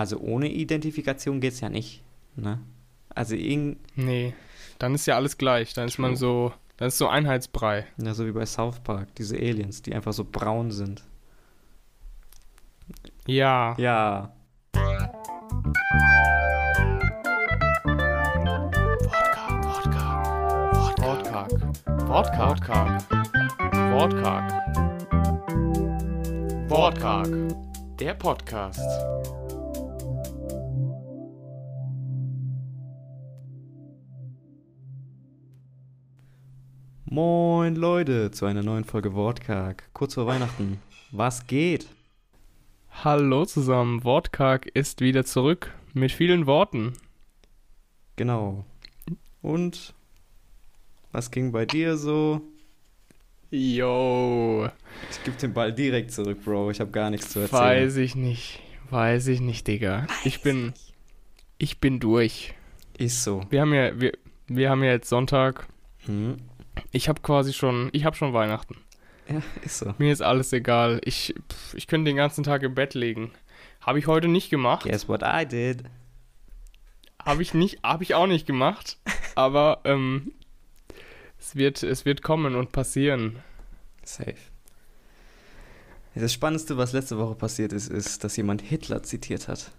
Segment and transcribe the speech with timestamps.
[0.00, 2.02] also ohne Identifikation geht es ja nicht.
[2.34, 2.58] Ne?
[3.10, 4.32] Also irgend, Nee,
[4.78, 5.74] dann ist ja alles gleich.
[5.74, 7.86] Dann ist man so, dann ist so Einheitsbrei.
[7.98, 11.04] ja, so wie bei South Park, diese Aliens, die einfach so braun sind.
[13.26, 13.74] Ja.
[13.78, 14.32] Ja.
[20.98, 21.50] Wortkarg.
[22.08, 23.02] Wortkarg.
[23.90, 24.52] Wortkarg.
[26.70, 27.28] Wortkarg.
[27.98, 28.80] Der Podcast.
[37.12, 39.82] Moin Leute, zu einer neuen Folge Wortkarg.
[39.94, 40.80] Kurz vor Weihnachten.
[41.10, 41.88] Was geht?
[43.02, 44.04] Hallo zusammen.
[44.04, 46.92] Wortkarg ist wieder zurück mit vielen Worten.
[48.14, 48.64] Genau.
[49.42, 49.92] Und
[51.10, 52.42] was ging bei dir so?
[53.50, 54.68] Yo.
[55.10, 56.70] Ich gebe den Ball direkt zurück, Bro.
[56.70, 57.60] Ich habe gar nichts zu erzählen.
[57.60, 58.60] Weiß ich nicht.
[58.90, 60.06] Weiß ich nicht, Digga.
[60.22, 60.74] Ich bin.
[61.58, 62.54] Ich bin durch.
[62.98, 63.42] Ist so.
[63.50, 64.12] Wir haben ja, wir,
[64.46, 65.66] wir haben ja jetzt Sonntag.
[66.06, 66.36] Hm.
[66.90, 68.76] Ich habe quasi schon, ich habe schon Weihnachten.
[69.28, 69.94] Ja, ist so.
[69.98, 71.00] Mir ist alles egal.
[71.04, 73.30] Ich, pff, ich könnte den ganzen Tag im Bett liegen.
[73.80, 74.84] Habe ich heute nicht gemacht.
[74.84, 75.84] Guess what I did?
[77.24, 78.98] Habe ich nicht, habe ich auch nicht gemacht.
[79.34, 80.32] Aber ähm,
[81.38, 83.38] es wird, es wird kommen und passieren.
[84.04, 84.36] Safe.
[86.14, 89.70] Das Spannendste, was letzte Woche passiert ist, ist, dass jemand Hitler zitiert hat.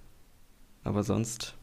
[0.84, 1.56] Aber sonst.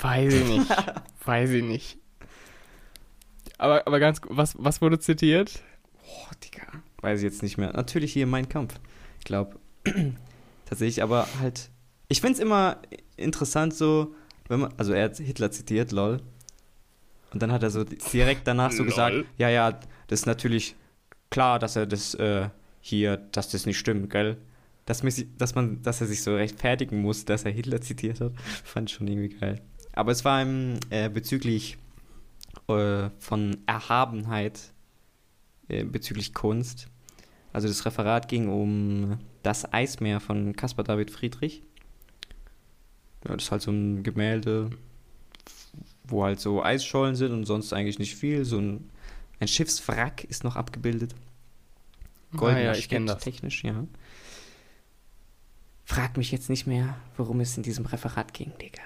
[0.00, 0.70] Weiß ich nicht.
[1.24, 1.98] Weiß ich nicht.
[3.58, 5.60] Aber, aber ganz, was, was wurde zitiert?
[5.92, 6.66] Boah, Digga.
[7.00, 7.72] Weiß ich jetzt nicht mehr.
[7.72, 8.78] Natürlich hier mein Kampf.
[9.18, 9.56] Ich glaube.
[10.66, 11.70] tatsächlich, aber halt.
[12.08, 12.78] Ich finde es immer
[13.16, 14.14] interessant, so,
[14.48, 14.74] wenn man.
[14.76, 16.20] Also, er hat Hitler zitiert, lol.
[17.32, 18.86] Und dann hat er so direkt danach so Lol.
[18.86, 19.72] gesagt: Ja, ja,
[20.06, 20.74] das ist natürlich
[21.30, 22.48] klar, dass er das äh,
[22.80, 24.38] hier, dass das nicht stimmt, gell?
[24.86, 28.32] Dass, man, dass er sich so rechtfertigen muss, dass er Hitler zitiert hat,
[28.64, 29.60] fand ich schon irgendwie geil.
[29.92, 31.76] Aber es war ihm äh, bezüglich
[32.68, 34.72] äh, von Erhabenheit
[35.68, 36.88] äh, bezüglich Kunst.
[37.52, 41.62] Also das Referat ging um das Eismeer von Caspar David Friedrich.
[43.26, 44.70] Ja, das ist halt so ein Gemälde,
[46.04, 48.44] wo halt so Eisschollen sind und sonst eigentlich nicht viel.
[48.44, 48.90] So ein,
[49.40, 51.14] ein Schiffswrack ist noch abgebildet.
[52.56, 53.22] ah, ja, ich kenne das.
[53.22, 53.86] Technisch, ja.
[55.84, 58.82] Frag mich jetzt nicht mehr, worum es in diesem Referat ging, Digga.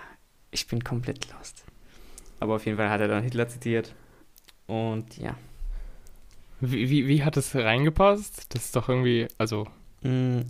[0.52, 1.64] Ich bin komplett lost.
[2.42, 3.94] Aber auf jeden Fall hat er dann Hitler zitiert.
[4.66, 5.36] Und ja.
[6.60, 8.54] Wie, wie, wie hat es reingepasst?
[8.54, 9.66] Das ist doch irgendwie, also,
[10.02, 10.40] Mm,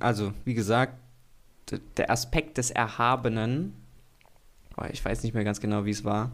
[0.00, 0.94] Also, wie gesagt,
[1.96, 3.74] der Aspekt des Erhabenen,
[4.76, 6.30] boah, ich weiß nicht mehr ganz genau, wie es war,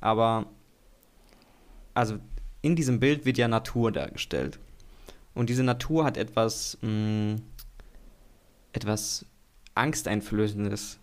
[0.00, 0.46] aber
[1.94, 2.18] also
[2.60, 4.58] in diesem Bild wird ja Natur dargestellt.
[5.34, 7.36] Und diese Natur hat etwas, mm,
[8.72, 9.24] etwas
[9.74, 10.98] Angsteinflößendes,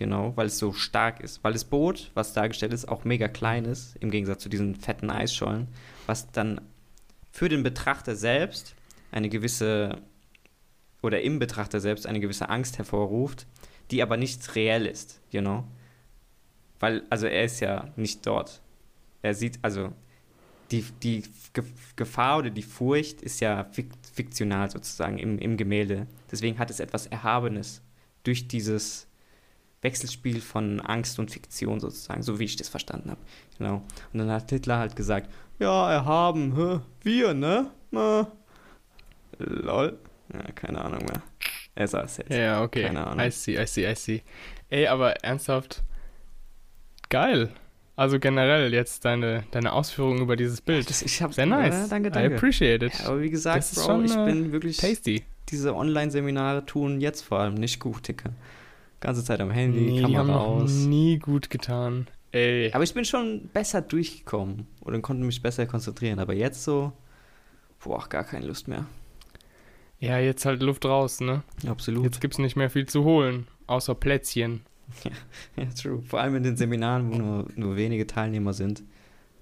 [0.00, 1.44] genau, weil es so stark ist.
[1.44, 5.10] Weil das Boot, was dargestellt ist, auch mega klein ist, im Gegensatz zu diesen fetten
[5.10, 5.68] Eisschollen,
[6.06, 6.60] was dann
[7.30, 8.74] für den Betrachter selbst
[9.12, 9.98] eine gewisse
[11.02, 13.46] oder im Betrachter selbst eine gewisse Angst hervorruft,
[13.90, 15.64] die aber nicht reell ist, you know?
[16.80, 18.60] Weil, also er ist ja nicht dort.
[19.22, 19.92] Er sieht, also
[20.70, 21.64] die, die Ge-
[21.96, 26.06] Gefahr oder die Furcht ist ja fik fiktional sozusagen im, im Gemälde.
[26.30, 27.82] Deswegen hat es etwas Erhabenes
[28.24, 29.06] durch dieses
[29.82, 33.20] Wechselspiel von Angst und Fiktion sozusagen, so wie ich das verstanden habe.
[33.58, 33.82] Genau.
[34.12, 36.80] Und dann hat Hitler halt gesagt, ja, erhaben, hä?
[37.02, 37.70] wir, ne?
[37.90, 38.30] Na.
[39.38, 39.98] Lol.
[40.32, 41.22] Ja, keine Ahnung mehr.
[41.74, 42.32] Er saß jetzt.
[42.32, 42.84] ja, okay.
[42.84, 43.24] Keine Ahnung.
[43.24, 44.22] I see, I see, I see.
[44.68, 45.82] Ey, aber ernsthaft,
[47.08, 47.50] geil.
[47.96, 50.88] Also generell jetzt deine, deine Ausführungen über dieses Bild.
[50.88, 51.74] Das, ich hab's, Sehr nice.
[51.74, 52.36] Ja, danke, I danke.
[52.36, 52.98] appreciate it.
[52.98, 54.76] Ja, aber wie gesagt, Bro, schon, ich äh, bin wirklich.
[54.78, 55.24] Tasty.
[55.50, 58.30] Diese Online-Seminare tun jetzt vor allem nicht gut, Dicker.
[59.00, 60.72] Ganze Zeit am Handy, Nee, die Kamera haben noch aus.
[60.72, 62.06] nie gut getan.
[62.32, 62.70] Ey.
[62.72, 66.18] Aber ich bin schon besser durchgekommen und konnte mich besser konzentrieren.
[66.18, 66.92] Aber jetzt so,
[67.82, 68.86] boah, gar keine Lust mehr.
[69.98, 71.42] Ja, jetzt halt Luft raus, ne?
[71.66, 72.04] Absolut.
[72.04, 74.60] Jetzt gibt's nicht mehr viel zu holen, außer Plätzchen.
[75.56, 76.02] Ja, true.
[76.02, 78.82] Vor allem in den Seminaren, wo nur, nur wenige Teilnehmer sind.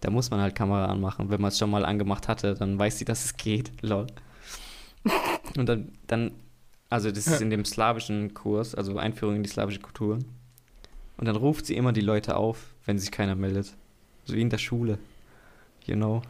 [0.00, 1.30] Da muss man halt Kamera anmachen.
[1.30, 3.70] Wenn man es schon mal angemacht hatte, dann weiß sie, dass es geht.
[3.82, 4.06] Lol.
[5.56, 6.32] Und dann, dann,
[6.90, 10.18] also das ist in dem slawischen Kurs, also Einführung in die slawische Kultur.
[11.16, 13.74] Und dann ruft sie immer die Leute auf, wenn sich keiner meldet.
[14.24, 14.98] So wie in der Schule.
[15.84, 16.22] You know?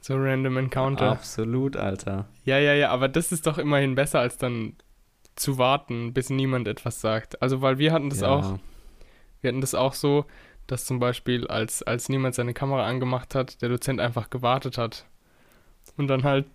[0.00, 1.10] So random Encounter.
[1.10, 2.26] Absolut, Alter.
[2.44, 4.74] Ja, ja, ja, aber das ist doch immerhin besser, als dann
[5.36, 7.40] zu warten, bis niemand etwas sagt.
[7.40, 8.28] Also, weil wir hatten das ja.
[8.28, 8.58] auch,
[9.40, 10.26] wir hatten das auch so,
[10.66, 15.06] dass zum Beispiel, als, als niemand seine Kamera angemacht hat, der Dozent einfach gewartet hat.
[15.96, 16.46] Und dann halt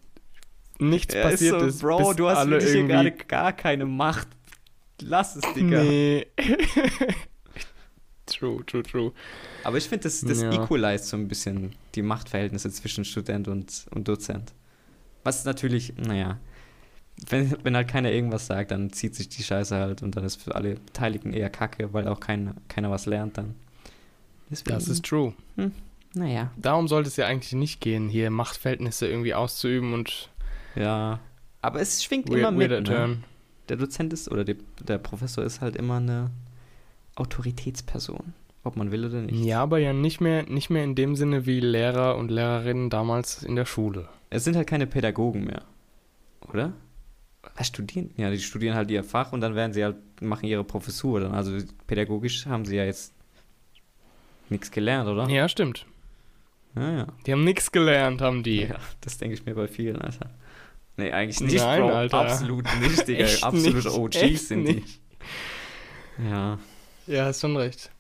[0.80, 1.82] nichts Ja, passiert so, ist.
[1.82, 4.28] Bro, bis du hast wirklich hier gerade gar keine Macht.
[5.02, 5.84] Lass es, Digga.
[5.84, 6.26] Nee.
[8.26, 9.12] true, true, true.
[9.64, 10.52] Aber ich finde, das, das Ja.
[10.52, 14.54] equalize so ein bisschen die Machtverhältnisse zwischen Student und, und Dozent.
[15.24, 16.40] Was natürlich, naja,
[17.30, 20.42] wenn, wenn halt keiner irgendwas sagt, dann zieht sich die Scheiße halt und dann ist
[20.42, 23.56] für alle Beteiligten eher kacke, weil auch kein, keiner was lernt dann.
[24.50, 25.34] Deswegen, Das ist true.
[26.14, 26.52] naja.
[26.58, 30.30] Darum sollte es ja eigentlich nicht gehen, hier Machtverhältnisse irgendwie auszuüben und
[30.78, 31.20] Ja.
[31.62, 32.70] Aber es schwingt immer weird, mit.
[32.70, 32.84] weirder Ne?
[32.98, 33.24] turn.
[33.70, 36.32] Der Dozent ist, oder die, der Professor ist halt immer eine
[37.16, 38.34] Autoritätsperson.
[38.64, 39.44] Ob man will oder nicht.
[39.46, 43.44] Ja, aber ja nicht mehr, nicht mehr in dem Sinne wie Lehrer und Lehrerinnen damals
[43.44, 44.10] in der Schule.
[44.30, 45.64] Es sind halt keine Pädagogen mehr.
[46.50, 46.74] Oder?
[47.56, 48.12] Was studieren?
[48.18, 51.34] Ja, die studieren halt ihr Fach und dann werden sie halt, machen ihre Professur dann.
[51.34, 51.58] Also
[51.88, 53.14] pädagogisch haben sie ja jetzt
[54.50, 55.30] nichts gelernt, oder?
[55.30, 55.86] Ja, stimmt.
[56.76, 57.08] Ja, ja.
[57.26, 58.64] Die haben nichts gelernt, haben die.
[58.64, 60.30] Ja, das denke ich mir bei vielen, Alter.
[60.98, 61.94] Nee, eigentlich nicht, Nein, Bro.
[61.94, 62.20] Alter.
[62.22, 63.24] Absolut nicht, Digga.
[63.26, 64.84] Echt Absolute nicht, OGs sind die.
[66.18, 66.58] Ja.
[67.06, 67.92] Ja, hast schon recht.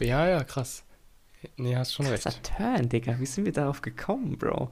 [0.00, 0.84] Ja, ja, krass.
[1.56, 2.22] Nee, hast schon recht.
[2.22, 3.18] Krasser Turn, Digga.
[3.18, 4.70] Wie sind wir darauf gekommen, Bro?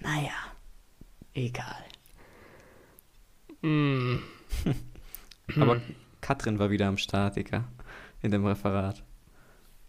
[0.00, 0.32] Naja.
[1.34, 1.84] Egal.
[3.62, 4.16] Mm.
[5.60, 5.82] Aber Hm.
[6.20, 7.64] Katrin war wieder am Start, Digga.
[8.22, 9.02] In dem Referat.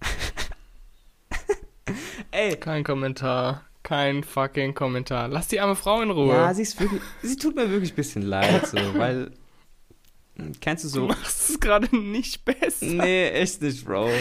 [2.32, 3.66] Ey, Kein Kommentar.
[3.90, 5.28] Kein fucking Kommentar.
[5.30, 6.32] Lass die arme Frau in Ruhe.
[6.32, 9.32] Ja, sie ist wirklich, sie tut mir wirklich ein bisschen leid, so, weil,
[10.62, 12.86] kennst du du so, machst es gerade nicht besser.
[12.86, 14.12] nee, echt nicht, Bro.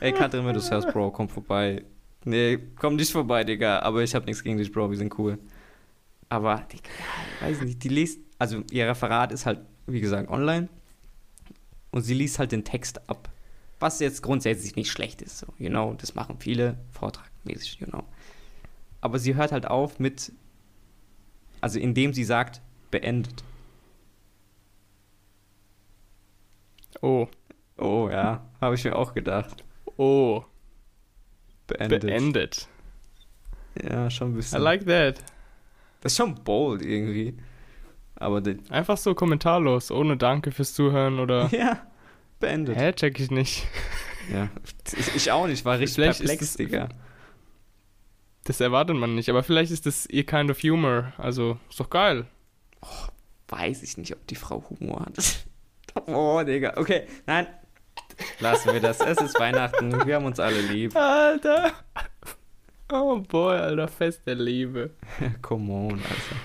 [0.00, 1.86] Ey, Katrin, wenn du es hörst, Bro, komm vorbei.
[2.26, 5.38] Nee, komm nicht vorbei, Digga, aber ich hab nichts gegen dich, Bro, wir sind cool.
[6.28, 6.90] Aber, Digga,
[7.40, 10.68] weiß nicht, die liest, also ihr Referat ist halt, wie gesagt, online
[11.92, 13.30] und sie liest halt den Text ab.
[13.80, 18.04] Was jetzt grundsätzlich nicht schlecht ist, so, you know, das machen viele vortragmäßig, you know.
[19.00, 20.32] Aber sie hört halt auf mit,
[21.60, 22.60] also indem sie sagt,
[22.90, 23.44] beendet.
[27.00, 27.28] Oh,
[27.78, 29.64] Oh ja, habe ich mir auch gedacht.
[29.96, 30.44] oh,
[31.68, 32.02] Beendet.
[32.02, 32.68] beendet.
[33.80, 34.60] Ja, schon ein I bisschen.
[34.62, 35.22] like that.
[36.00, 37.36] das ist schon bold irgendwie.
[38.16, 41.48] Aber Einfach so kommentarlos, ohne Danke fürs Zuhören oder.
[41.52, 41.86] ja,
[42.40, 42.76] beendet.
[42.76, 43.68] Hä, check ich nicht.
[44.32, 44.48] Ja,
[44.98, 46.88] ich, ich auch nicht, war richtig Vielleicht perplex, Digga.
[48.48, 51.12] Das erwartet man nicht, aber vielleicht ist das ihr kind of humor.
[51.18, 52.24] Also, ist doch geil.
[53.46, 55.44] Weiß ich nicht, ob die Frau Humor hat.
[56.06, 56.72] oh, Digga.
[56.78, 57.46] Okay, nein.
[58.40, 59.00] Lassen wir das.
[59.00, 60.06] Es ist Weihnachten.
[60.06, 60.96] Wir haben uns alle lieb.
[60.96, 61.72] Alter.
[62.90, 64.92] Oh boy, Alter, Fest der Liebe.
[65.42, 66.36] Come on, Alter.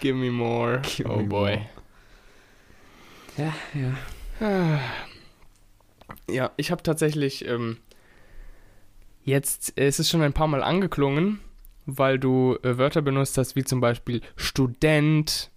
[0.00, 0.82] Give me more.
[0.82, 1.58] Give oh me boy.
[3.36, 3.52] more.
[3.52, 3.54] Ja,
[4.40, 4.80] ja.
[6.28, 7.78] Ja, ich habe tatsächlich ähm,
[9.26, 11.40] jetzt, äh, es ist schon ein paar Mal angeklungen,
[11.84, 15.50] weil du äh, Wörter benutzt hast, wie zum Beispiel Student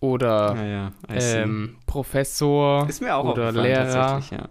[0.00, 0.92] oder Ja, ja.
[1.08, 2.86] Ähm, Professor.
[2.88, 4.22] ist mir auch oder Lehrer.
[4.30, 4.48] ja.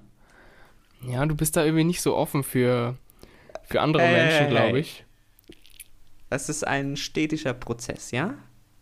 [1.05, 2.95] Ja, du bist da irgendwie nicht so offen für,
[3.65, 5.05] für andere Hey, Menschen, hey, glaube ich.
[6.29, 8.33] Es ist ein stetischer Prozess, ja?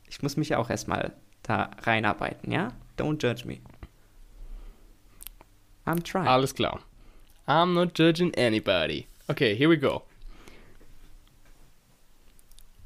[0.08, 1.14] Ich muss mich auch erstmal
[1.44, 2.70] da reinarbeiten, ja?
[2.98, 3.58] Don't judge me.
[5.86, 6.28] I'm trying.
[6.28, 6.80] Alles klar.
[7.48, 9.08] I'm not judging anybody.
[9.32, 10.02] Okay, here we go.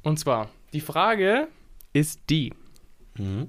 [0.04, 1.48] Und zwar, die Frage
[1.92, 2.54] ist die.
[3.18, 3.48] Mhm.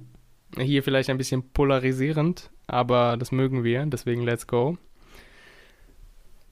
[0.58, 4.80] Hier vielleicht ein bisschen polarisierend, aber das mögen wir, deswegen let's go.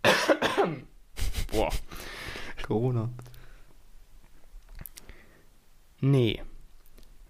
[1.52, 1.72] Boah.
[2.62, 3.10] Corona.
[6.00, 6.44] Nee.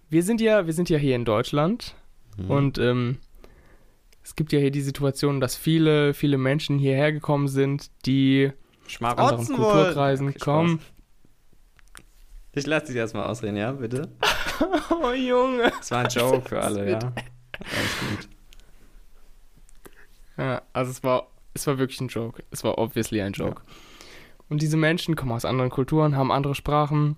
[0.09, 1.95] Wir sind ja, wir sind ja hier in Deutschland
[2.37, 2.51] Mhm.
[2.51, 3.19] und ähm,
[4.21, 8.51] es gibt ja hier die Situation, dass viele, viele Menschen hierher gekommen sind, die
[8.87, 10.41] aus anderen Schmarotzen Kulturkreisen Spaß.
[10.41, 10.79] kommen.
[12.53, 14.09] Ich lasse dich erstmal ausreden, ja, bitte?
[14.89, 15.71] Oh Junge.
[15.77, 16.99] Das war ein Joke für alle, ja.
[16.99, 18.29] Alles gut.
[20.37, 22.43] Ja, also es war, es war wirklich ein Joke.
[22.51, 23.61] Es war obviously ein Joke.
[24.47, 27.17] Und diese Menschen kommen aus anderen Kulturen, haben andere Sprachen.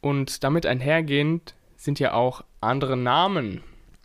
[0.00, 3.62] Und damit einhergehend sind ja auch andere Namen.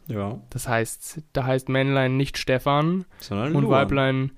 [0.08, 0.40] Ja.
[0.50, 3.72] Das heißt, da heißt Männlein nicht Stefan Sondern und Luan.
[3.72, 4.32] Weiblein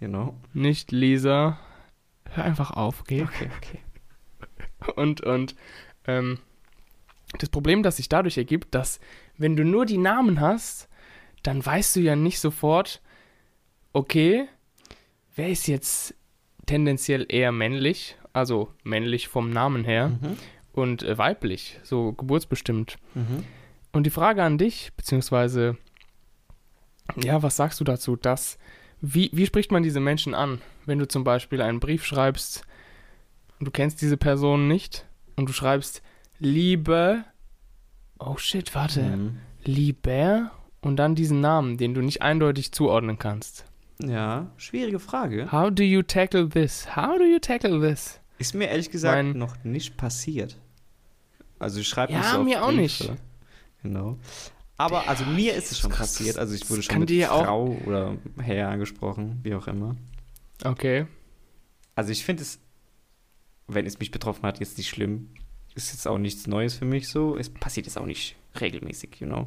[0.00, 0.34] Genau.
[0.52, 1.58] nicht Lisa.
[2.30, 3.22] Hör einfach auf, okay?
[3.24, 3.78] Okay, okay.
[4.96, 5.56] Und, und
[6.06, 6.38] ähm,
[7.38, 9.00] das Problem, das sich dadurch ergibt, dass
[9.36, 10.88] wenn du nur die Namen hast,
[11.42, 13.02] dann weißt du ja nicht sofort,
[13.92, 14.46] okay,
[15.34, 16.14] wer ist jetzt
[16.66, 20.36] tendenziell eher männlich, also männlich vom Namen her, Mhm.
[20.72, 22.96] und äh, weiblich, so geburtsbestimmt.
[23.14, 23.44] Mhm.
[23.92, 25.76] Und die Frage an dich, beziehungsweise,
[27.16, 28.58] ja, was sagst du dazu, dass,
[29.00, 32.62] wie, wie spricht man diese Menschen an, wenn du zum Beispiel einen Brief schreibst
[33.58, 36.02] und du kennst diese Person nicht und du schreibst,
[36.38, 37.24] Liebe.
[38.18, 39.02] Oh shit, warte.
[39.02, 39.38] Mhm.
[39.64, 40.50] Lieber
[40.80, 43.64] und dann diesen Namen, den du nicht eindeutig zuordnen kannst.
[44.00, 45.50] Ja, schwierige Frage.
[45.50, 46.94] How do you tackle this?
[46.96, 48.20] How do you tackle this?
[48.38, 50.56] Ist mir ehrlich gesagt Mein- noch nicht passiert.
[51.58, 52.80] Also ich schreibe Ja, nicht so mir auch Briefe.
[52.80, 53.12] nicht.
[53.82, 54.16] Genau.
[54.78, 56.38] Aber also mir ist es schon das- passiert.
[56.38, 59.96] Also ich wurde schon mit dir auch- Frau oder Herr angesprochen, wie auch immer.
[60.64, 61.06] Okay.
[61.96, 62.58] Also ich finde es,
[63.66, 65.30] wenn es mich betroffen hat, jetzt nicht schlimm.
[65.74, 67.36] Ist jetzt auch nichts Neues für mich so.
[67.36, 69.46] Es passiert jetzt auch nicht regelmäßig, you know.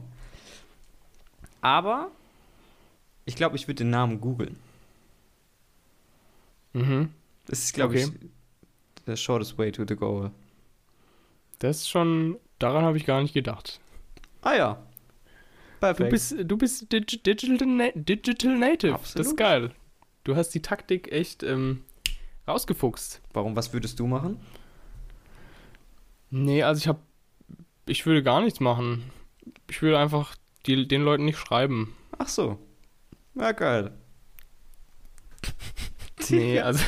[1.61, 2.09] Aber
[3.25, 4.57] ich glaube, ich würde den Namen googeln.
[6.73, 7.09] Mhm.
[7.45, 8.03] Das ist, glaube Okay.
[8.03, 8.29] ich,
[9.05, 10.31] the shortest way to the goal.
[11.59, 13.79] Das ist schon, daran habe ich gar nicht gedacht.
[14.41, 14.83] Ah ja.
[15.81, 16.11] Du Perfekt.
[16.11, 18.91] bist, du bist Dig Digital, Na Digital Native.
[18.91, 19.27] Das Absolut.
[19.27, 19.71] ist geil.
[20.23, 21.83] Du hast die Taktik echt ähm,
[22.47, 23.19] rausgefuchst.
[23.33, 24.39] Warum, was würdest du machen?
[26.29, 27.00] Nee, also ich habe,
[27.88, 29.11] ich würde gar nichts machen.
[29.71, 30.35] Ich würde einfach
[30.67, 31.95] die, den Leuten nicht schreiben.
[32.19, 32.59] Ach so.
[33.33, 33.91] Ja, geil.
[36.29, 36.83] Nee, also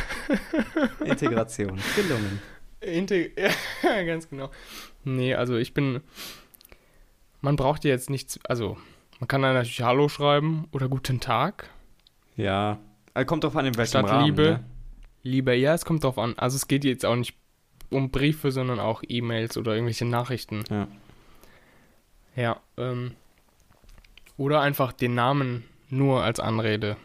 [1.03, 1.81] Integration.
[1.95, 2.39] Gelungen.
[2.79, 3.35] Integ
[3.83, 4.51] ja, ganz genau.
[5.03, 6.01] Nee, also ich bin.
[7.43, 8.39] Man braucht ja jetzt nichts.
[8.45, 8.77] Also,
[9.19, 11.69] man kann dann natürlich Hallo schreiben oder Guten Tag.
[12.37, 12.79] Ja.
[13.13, 14.25] Also kommt drauf an, in welchem Statt Rahmen.
[14.25, 14.43] Liebe.
[14.43, 14.63] Ne?
[15.23, 16.35] Lieber, ja, es kommt drauf an.
[16.37, 17.35] Also, es geht jetzt auch nicht
[17.89, 20.63] um Briefe, sondern auch E-Mails oder irgendwelche Nachrichten.
[20.69, 20.87] Ja.
[22.35, 23.11] Ja, ähm.
[24.37, 26.95] Oder einfach den Namen nur als Anrede.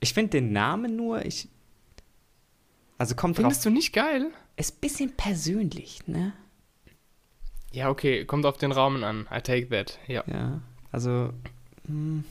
[0.00, 1.50] Ich finde den Namen nur, ich.
[2.96, 3.42] Also kommt drauf.
[3.42, 4.30] Findest du nicht geil?
[4.56, 6.32] Ist ein bisschen persönlich, ne?
[7.76, 9.28] Ja, okay, kommt auf den Rahmen an.
[9.30, 9.98] I take that.
[10.06, 10.24] Ja.
[10.26, 10.62] Ja.
[10.92, 11.34] Also.
[11.86, 12.24] Hm.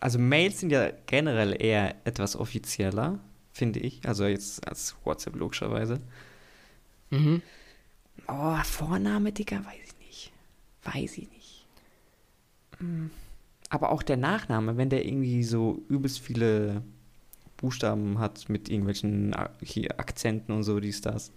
[0.00, 3.20] Also Mails sind ja generell eher etwas offizieller,
[3.52, 4.00] finde ich.
[4.04, 6.00] Also jetzt als WhatsApp logischerweise.
[7.10, 7.42] Mhm.
[8.26, 10.32] Oh, Vorname, Digga, weiß ich nicht.
[10.82, 11.64] Weiß ich nicht.
[12.78, 13.10] Hm.
[13.70, 16.82] Aber auch der Nachname, wenn der irgendwie so übelst viele
[17.56, 21.30] Buchstaben hat mit irgendwelchen Akzenten und so, dies, das.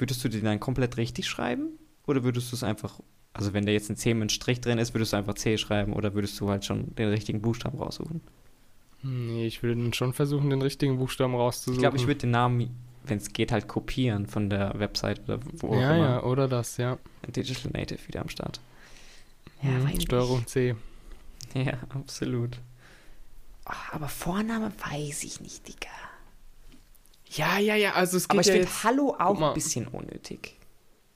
[0.00, 1.78] Würdest du den dann komplett richtig schreiben?
[2.06, 3.00] Oder würdest du es einfach,
[3.34, 5.58] also wenn da jetzt ein C mit einem Strich drin ist, würdest du einfach C
[5.58, 8.22] schreiben oder würdest du halt schon den richtigen Buchstaben raussuchen?
[9.02, 11.74] Nee, ich würde schon versuchen, den richtigen Buchstaben rauszusuchen.
[11.74, 12.70] Ich glaube, ich würde den Namen,
[13.04, 16.04] wenn es geht, halt kopieren von der Website oder wo auch Ja, immer.
[16.04, 16.98] ja, oder das, ja.
[17.28, 18.60] Digital Native wieder am Start.
[19.62, 20.74] Mhm, Steuerung C.
[21.54, 22.58] Ja, absolut.
[23.64, 25.88] Ach, aber Vorname weiß ich nicht, Digga.
[27.30, 28.68] Ja, ja, ja, also es geht Aber ich ja finde.
[28.84, 30.56] Hallo auch ein bisschen unnötig.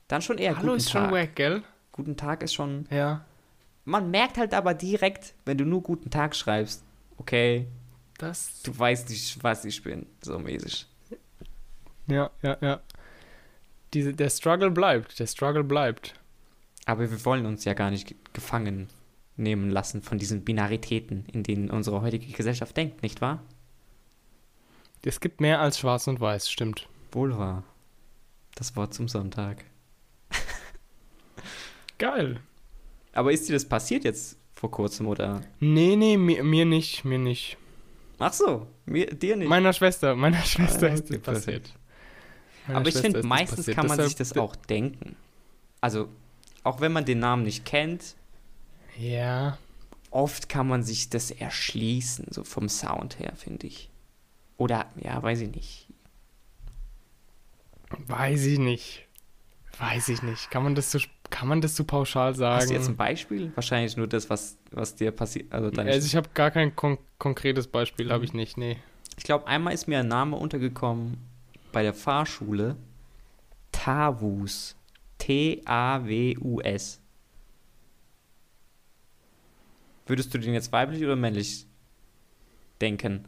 [0.09, 1.03] Dann schon eher Hallo guten ist Tag.
[1.03, 1.63] schon wack, gell?
[1.93, 2.87] Guten Tag ist schon.
[2.91, 3.25] Ja.
[3.85, 6.83] Man merkt halt aber direkt, wenn du nur guten Tag schreibst,
[7.19, 7.67] okay,
[8.19, 8.63] Das...
[8.63, 10.87] du weißt nicht, was ich bin, so mäßig.
[12.07, 12.81] Ja, ja, ja.
[13.93, 16.15] Diese, der Struggle bleibt, der Struggle bleibt.
[16.87, 18.89] Aber wir wollen uns ja gar nicht ge- gefangen
[19.37, 23.43] nehmen lassen von diesen Binaritäten, in denen unsere heutige Gesellschaft denkt, nicht wahr?
[25.05, 26.89] Es gibt mehr als schwarz und weiß, stimmt.
[27.13, 27.63] Wohl wahr.
[28.55, 29.65] Das Wort zum Sonntag.
[31.99, 32.41] Geil.
[33.13, 35.43] Aber ist dir das passiert jetzt vor kurzem oder?
[35.61, 37.57] Nee, nee, mir, mir nicht, mir nicht.
[38.19, 39.49] Ach so, mir, dir nicht.
[39.49, 41.75] Meiner Schwester, meiner Schwester Ah, ist das passiert.
[42.67, 45.17] Meiner Aber ich finde, meistens kann man Deshalb- sich das auch denken.
[45.81, 46.09] Also,
[46.63, 48.15] auch wenn man den Namen nicht kennt,
[48.99, 49.59] Ja.
[50.11, 53.91] oft kann man sich das erschließen, so vom Sound her, finde ich.
[54.57, 55.89] Oder, ja, weiß ich nicht.
[58.07, 59.07] Weiß ich nicht.
[59.79, 60.51] Weiß ich nicht.
[60.51, 60.99] Kann man das so,
[61.31, 62.57] kann man das so pauschal sagen?
[62.57, 63.53] Hast du jetzt ein Beispiel?
[63.55, 65.53] Wahrscheinlich nur das, was, was dir passiert.
[65.53, 68.77] Also also ich habe gar kein kon konkretes Beispiel, habe ich nicht, nee.
[69.17, 71.19] Ich glaube, einmal ist mir ein Name untergekommen
[71.73, 72.77] bei der Fahrschule.
[73.73, 74.77] Tavus.
[75.19, 77.01] T-A-W-U-S.
[80.07, 81.67] Würdest du den jetzt weiblich oder männlich
[82.81, 83.27] denken?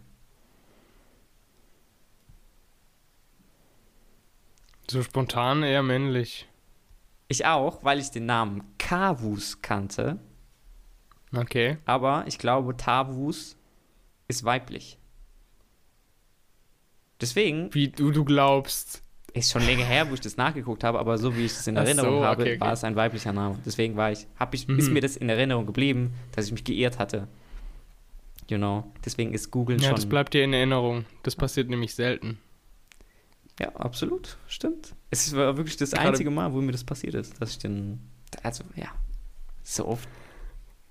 [4.90, 6.48] So spontan eher männlich.
[7.28, 10.18] Ich auch, weil ich den Namen Kavus kannte.
[11.34, 11.78] Okay.
[11.84, 13.56] Aber ich glaube, Tavus
[14.28, 14.98] ist weiblich.
[17.20, 19.02] Deswegen Wie du, du glaubst.
[19.32, 21.76] ist schon länger her, wo ich das nachgeguckt habe, aber so wie ich es in
[21.76, 22.60] Erinnerung so, habe, okay, okay.
[22.60, 23.58] war es ein weiblicher Name.
[23.66, 24.92] Deswegen war ich, hab ich, ist Mhm.
[24.94, 27.26] mir das in Erinnerung geblieben, dass ich mich geirrt hatte.
[28.48, 28.84] You know.
[29.04, 29.96] Deswegen ist Google Ja, schon.
[29.96, 31.04] das bleibt dir in Erinnerung.
[31.24, 32.38] Das passiert nämlich selten.
[33.60, 34.36] Ja, absolut.
[34.46, 34.94] Stimmt.
[35.10, 38.00] Es war wirklich das Gerade- einzige Mal, wo mir das passiert ist, dass ich den.
[38.42, 38.88] Also, ja.
[39.62, 40.08] So oft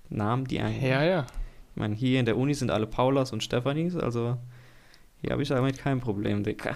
[0.08, 0.82] Namen, die einen.
[0.82, 1.26] Ja, ja.
[1.74, 4.38] Ich meine, hier in der Uni sind alle Paulas und Stefanis, also
[5.20, 6.74] hier habe ich damit kein Problem, Dicker.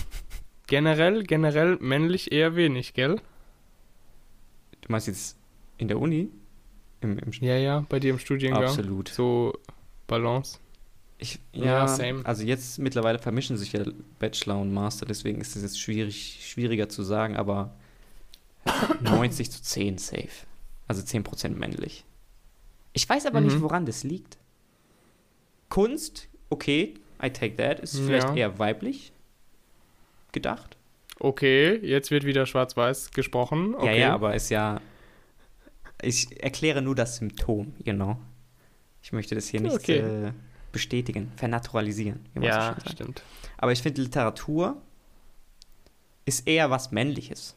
[0.66, 3.16] Generell, generell männlich eher wenig, gell?
[4.80, 5.36] Du meinst jetzt
[5.78, 6.30] in der Uni?
[7.00, 8.64] Im, im Ja, ja, bei dir im Studiengang.
[8.64, 9.08] Absolut.
[9.08, 9.52] So
[10.06, 10.58] Balance.
[11.18, 12.24] Ich, Ja, ja, same.
[12.26, 13.84] also jetzt mittlerweile vermischen sich ja
[14.18, 17.74] Bachelor und Master, deswegen ist es jetzt schwierig, schwieriger zu sagen, aber
[19.00, 20.28] 90 zu 10 safe.
[20.88, 22.04] Also 10% männlich.
[22.92, 23.62] Ich weiß aber nicht, Mhm.
[23.62, 24.38] woran das liegt.
[25.68, 28.34] Kunst, okay, I take that, ist vielleicht Ja.
[28.34, 29.12] eher weiblich
[30.32, 30.76] gedacht.
[31.20, 33.74] Okay, jetzt wird wieder schwarz-weiß gesprochen.
[33.76, 33.86] Okay.
[33.86, 34.80] Ja, ja, aber ist ja.
[36.02, 38.18] Ich erkläre nur das Symptom, genau.
[39.02, 39.98] Ich möchte das hier nicht Okay.
[39.98, 40.32] äh,
[40.74, 42.26] bestätigen, vernaturalisieren.
[42.34, 42.90] so Ja, sagt.
[42.90, 43.22] stimmt.
[43.56, 44.76] Aber ich finde, Literatur
[46.26, 47.56] ist eher was Männliches.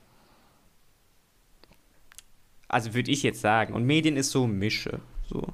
[2.69, 3.73] Also würde ich jetzt sagen.
[3.73, 4.99] Und Medien ist so Mische.
[5.29, 5.47] So.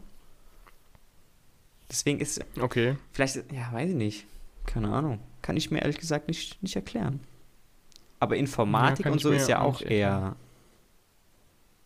[1.90, 2.98] Deswegen ist, Okay.
[3.12, 4.26] vielleicht, ja, weiß ich nicht.
[4.66, 5.20] Keine Ahnung.
[5.42, 7.20] Kann ich mir ehrlich gesagt nicht, nicht erklären.
[8.20, 10.36] Aber Informatik kann und so ist ja auch eher.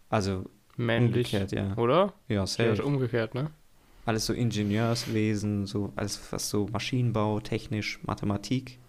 [0.09, 0.45] Also
[0.77, 1.31] Männlich.
[1.31, 1.75] ja.
[1.75, 2.13] Oder?
[2.27, 2.85] Ja, Ja, safe.
[2.85, 3.49] umgekehrt, ne?
[4.07, 8.79] Alles so Ingenieurswesen, so alles was so Maschinenbau, technisch, Mathematik.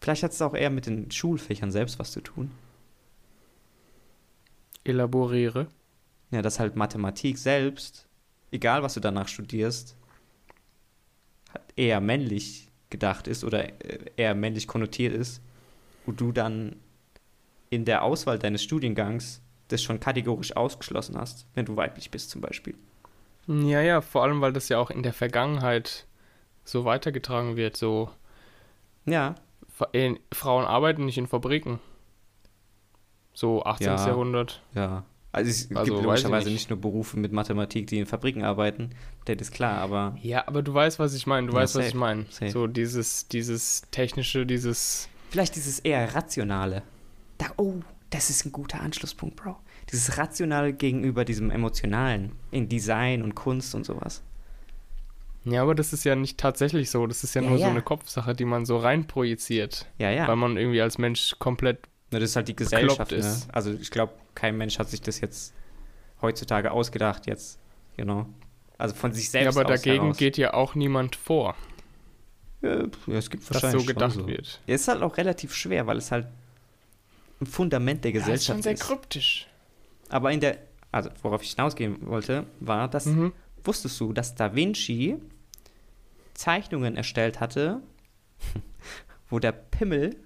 [0.00, 2.52] Vielleicht hat es auch eher mit den Schulfächern selbst was zu tun.
[4.84, 5.66] Elaboriere.
[6.30, 8.06] Ja, dass halt Mathematik selbst,
[8.52, 9.96] egal was du danach studierst,
[11.52, 15.42] halt eher männlich gedacht ist oder äh, eher männlich konnotiert ist,
[16.06, 16.76] wo du dann
[17.68, 22.40] in der Auswahl deines Studiengangs das schon kategorisch ausgeschlossen hast, wenn du weiblich bist zum
[22.40, 22.76] Beispiel.
[23.46, 26.06] Ja, ja, vor allem, weil das ja auch in der Vergangenheit
[26.64, 27.76] so weitergetragen wird.
[27.76, 28.10] So,
[29.06, 29.34] Ja,
[30.32, 31.80] Frauen arbeiten nicht in Fabriken.
[33.32, 33.86] So 18.
[33.86, 34.06] Ja.
[34.06, 34.62] Jahrhundert.
[34.74, 35.04] ja.
[35.32, 36.54] Also es Also, gibt logischerweise nicht.
[36.54, 36.70] nicht.
[36.70, 38.90] nur Berufe mit Mathematik, die in Fabriken arbeiten,
[39.26, 41.46] das ist klar, aber Ja, aber du weißt, was ich meine.
[41.46, 42.26] Du Ja, weißt, was safe, ich meine.
[42.50, 45.08] So dieses, dieses technische, dieses.
[45.30, 46.82] Vielleicht dieses eher rationale.
[47.38, 47.74] Da, oh,
[48.10, 49.54] das ist ein guter Anschlusspunkt, Bro.
[49.90, 54.22] Dieses rationale gegenüber diesem emotionalen in Design und Kunst und sowas.
[55.44, 57.06] Ja, aber das ist ja nicht tatsächlich so.
[57.06, 57.64] Das ist ja, Ja, nur ja.
[57.66, 59.86] so eine Kopfsache, die man so reinprojiziert.
[59.98, 60.28] Ja, ja.
[60.28, 61.78] Weil man irgendwie als Mensch komplett.
[62.10, 63.10] Nur das ist halt die Gesellschaft.
[63.12, 63.18] Ne?
[63.18, 63.48] ist.
[63.52, 65.54] Also ich glaube, kein Mensch hat sich das jetzt
[66.20, 67.58] heutzutage ausgedacht jetzt.
[67.96, 68.26] Genau.
[68.76, 70.16] Also von sich selbst ja, aber dagegen heraus.
[70.18, 71.54] geht ja auch niemand vor,
[72.62, 74.26] Ja, ja, es gibt dass wahrscheinlich so gedacht so.
[74.26, 74.60] wird.
[74.66, 76.26] Ja, ist halt auch relativ schwer, weil es halt
[77.40, 78.80] ein Fundament der Ja, ist Gesellschaft schon sehr ist.
[78.82, 79.46] kryptisch.
[80.10, 80.58] Aber in der,
[80.92, 83.32] also worauf ich hinausgehen wollte, war, dass Mhm.
[83.64, 85.16] Wusstest du, dass Da Vinci
[86.34, 87.82] Zeichnungen erstellt hatte,
[89.28, 90.16] wo der Pimmel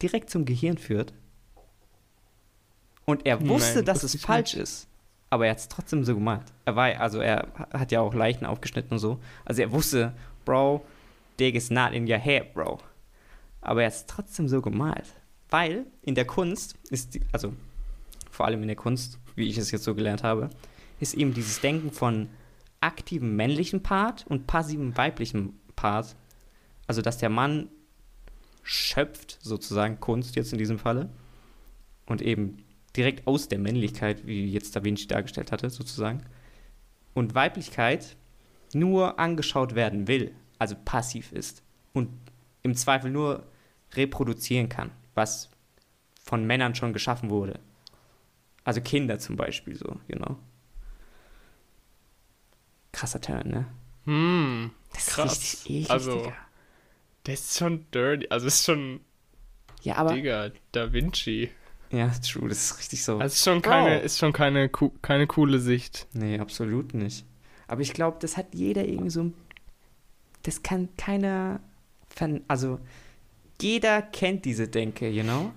[0.00, 1.12] direkt zum Gehirn führt?
[3.04, 4.86] Und er wusste, Nein, dass es falsch ist.
[5.30, 6.44] Aber er hat es trotzdem so gemalt.
[6.64, 9.18] Er war, also er hat ja auch Leichen aufgeschnitten und so.
[9.44, 10.14] Also er wusste,
[10.44, 10.84] Bro,
[11.40, 12.78] dig is not in your head, Bro.
[13.60, 15.14] Aber er hat es trotzdem so gemalt.
[15.50, 17.54] Weil in der Kunst ist, die, also
[18.38, 20.48] vor allem in der Kunst, wie ich es jetzt so gelernt habe,
[21.00, 22.28] ist eben dieses Denken von
[22.80, 26.14] aktivem männlichen Part und passivem weiblichen Part.
[26.86, 27.68] Also, dass der Mann
[28.62, 31.08] schöpft, sozusagen Kunst jetzt in diesem Falle,
[32.06, 32.58] und eben
[32.96, 36.22] direkt aus der Männlichkeit, wie jetzt Da Vinci dargestellt hatte, sozusagen.
[37.14, 38.16] Und Weiblichkeit
[38.72, 42.08] nur angeschaut werden will, also passiv ist und
[42.62, 43.48] im Zweifel nur
[43.94, 45.50] reproduzieren kann, was
[46.22, 47.58] von Männern schon geschaffen wurde.
[48.68, 50.36] Also Kinder zum Beispiel so, genau.
[52.92, 53.66] Krasser Turn, ne?
[54.04, 55.32] Hm, Das Krass.
[55.32, 56.32] ist richtig eklig, Also, Digga.
[57.24, 58.26] das ist schon dirty.
[58.28, 59.00] Also, ist schon,
[59.82, 60.12] Ja, aber.
[60.12, 61.50] Digga, Da Vinci.
[61.90, 63.14] Ja, true, das ist richtig so.
[63.18, 64.68] Also, ist schon keine, ist schon keine,
[65.00, 66.06] keine coole Sicht.
[66.12, 67.24] Nee, absolut nicht.
[67.68, 69.22] Aber ich glaube, das hat jeder irgendwie so.
[69.22, 69.34] ein-
[70.42, 71.60] Das kann keiner.
[72.48, 72.80] Also,
[73.62, 75.52] jeder kennt diese Denke, you know?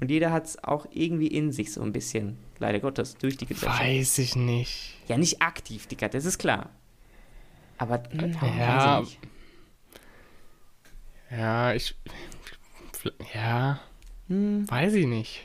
[0.00, 2.38] Und jeder hat es auch irgendwie in sich so ein bisschen.
[2.60, 3.80] Leider Gottes, durch die Gesellschaft.
[3.82, 4.94] Weiß ich nicht.
[5.08, 6.70] Ja, nicht aktiv, Digga, das ist klar.
[7.78, 8.02] Aber.
[8.10, 8.98] hm, Ja.
[9.00, 9.18] weiß ich nicht.
[11.30, 11.94] Ja, ich.
[13.34, 13.80] Ja,
[14.28, 15.40] Hm, weiß ich nicht.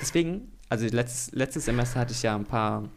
[0.00, 2.88] Deswegen, also letztes, letztes Semester hatte ich ja ein paar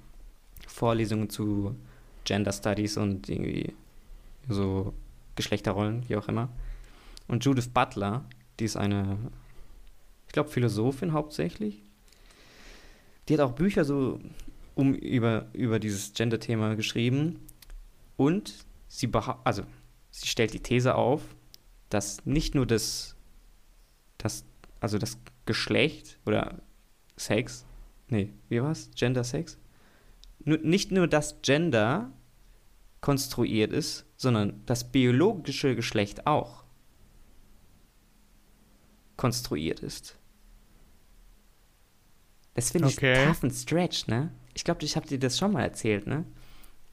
[0.67, 1.75] Vorlesungen zu
[2.23, 3.73] Gender Studies und irgendwie
[4.47, 4.93] so
[5.35, 6.49] Geschlechterrollen, wie auch immer.
[7.27, 8.25] Und Judith Butler,
[8.59, 9.17] die ist eine,
[10.27, 11.83] ich glaube, Philosophin hauptsächlich.
[13.29, 14.19] Die hat auch Bücher so
[14.75, 17.39] um über, über dieses Gender-Thema geschrieben.
[18.17, 19.09] Und sie
[19.43, 19.63] also
[20.11, 21.21] sie stellt die These auf,
[21.89, 23.15] dass nicht nur das,
[24.17, 24.43] das
[24.79, 26.61] also das Geschlecht oder
[27.17, 27.65] Sex,
[28.07, 28.89] nee, wie war's?
[28.95, 29.57] Gender Sex?
[30.43, 32.11] Nicht nur das Gender
[33.01, 36.63] konstruiert ist, sondern das biologische Geschlecht auch.
[39.17, 40.18] konstruiert ist.
[42.59, 43.25] Das finde ich Okay.
[43.25, 44.31] tough and stretch, ne?
[44.53, 46.25] Ich glaube, ich habe dir das schon mal erzählt, ne?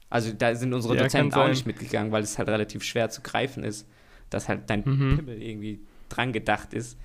[0.09, 3.21] Also da sind unsere Ja, Dozenten auch nicht mitgegangen, weil es halt relativ schwer zu
[3.21, 3.87] greifen ist,
[4.29, 5.15] dass halt dein Mhm.
[5.17, 6.97] Pimmel irgendwie dran gedacht ist.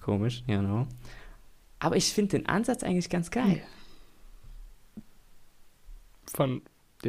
[0.00, 0.86] Komisch, ja, no.
[1.80, 3.62] Aber ich finde den Ansatz eigentlich ganz geil.
[6.26, 6.62] Von,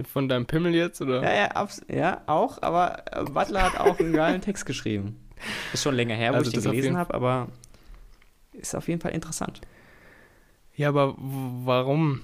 [0.06, 1.24] von deinem Pimmel jetzt, oder?
[1.24, 5.18] Ja, ja, ja, auch, aber äh, Butler hat auch einen geilen Text geschrieben.
[5.74, 7.48] Ist schon länger her, wo Also ich den gelesen habe, aber
[8.54, 9.62] ist auf jeden Fall interessant.
[10.80, 12.22] Ja, aber warum?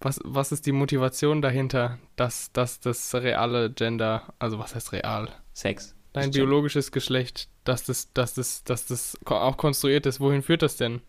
[0.00, 5.28] Was, was ist die Motivation dahinter, dass, dass das reale Gender, also was heißt real?
[5.52, 5.96] Sex.
[6.12, 10.76] Dein biologisches Geschlecht, dass das, dass das, dass das auch konstruiert ist, wohin führt das
[10.76, 11.00] denn?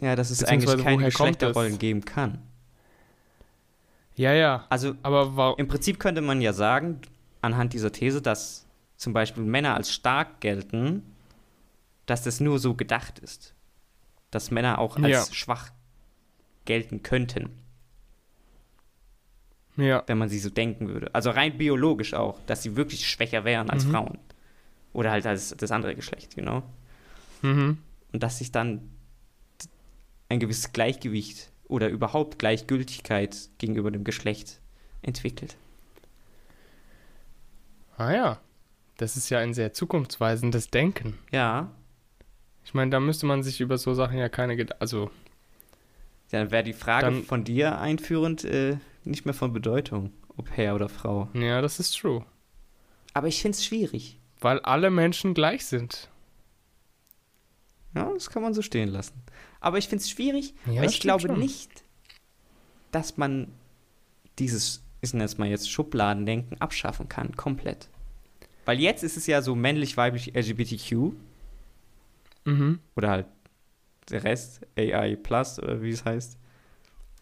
[0.00, 2.42] Ja, dass es eigentlich keine Geschlechterrollen geben kann.
[4.16, 4.66] Ja, ja.
[4.70, 7.00] Also Aber im Prinzip könnte man ja sagen,
[7.42, 11.14] anhand dieser These, dass zum Beispiel Männer als stark gelten,
[12.06, 13.54] dass das nur so gedacht ist.
[14.32, 15.24] Dass Männer auch als Ja.
[15.34, 15.70] schwach
[16.64, 17.50] gelten könnten,
[19.76, 20.02] Ja.
[20.06, 21.14] wenn man sie so denken würde.
[21.14, 23.90] Also rein biologisch auch, dass sie wirklich schwächer wären als Mhm.
[23.92, 24.18] Frauen.
[24.92, 26.62] Oder halt als das andere Geschlecht, genau.
[27.42, 27.78] Mhm.
[28.12, 28.90] Und dass sich dann
[30.28, 34.60] ein gewisses Gleichgewicht oder überhaupt Gleichgültigkeit gegenüber dem Geschlecht
[35.02, 35.56] entwickelt.
[37.96, 38.40] Ah ja.
[38.98, 41.18] Das ist ja ein sehr zukunftsweisendes Denken.
[41.32, 41.70] Ja,
[42.64, 44.80] Ich meine, da müsste man sich über so Sachen ja keine Gedanken.
[44.80, 45.10] Also,
[46.30, 50.74] dann wäre die Frage Dann- von dir einführend äh, nicht mehr von Bedeutung, ob Herr
[50.74, 51.28] oder Frau.
[51.34, 52.24] ja, das ist true.
[53.14, 54.18] Aber ich finde es schwierig.
[54.40, 56.08] Weil alle Menschen gleich sind.
[57.94, 59.12] Ja, das kann man so stehen lassen.
[59.60, 61.38] Aber ich finde es schwierig, Ja, weil ich glaube schon.
[61.38, 61.70] nicht,
[62.90, 63.48] dass man
[64.38, 67.88] dieses, ist das mal jetzt Schubladendenken, abschaffen kann, komplett.
[68.64, 71.12] Weil jetzt ist es ja so männlich, weiblich, LGBTQ
[72.44, 72.80] Mhm.
[72.96, 73.26] oder halt
[74.10, 76.36] der Rest, AI Plus oder wie es heißt.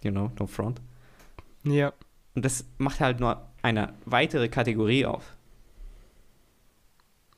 [0.03, 0.81] You know, no front.
[1.65, 1.93] Ja.
[2.35, 5.37] Und das macht halt nur eine weitere Kategorie auf.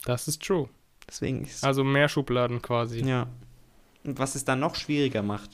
[0.04, 0.68] Das ist true.
[1.08, 3.00] Deswegen ist Also mehr Schubladen quasi.
[3.04, 3.26] Ja.
[4.04, 5.50] Und was es dann noch schwieriger macht.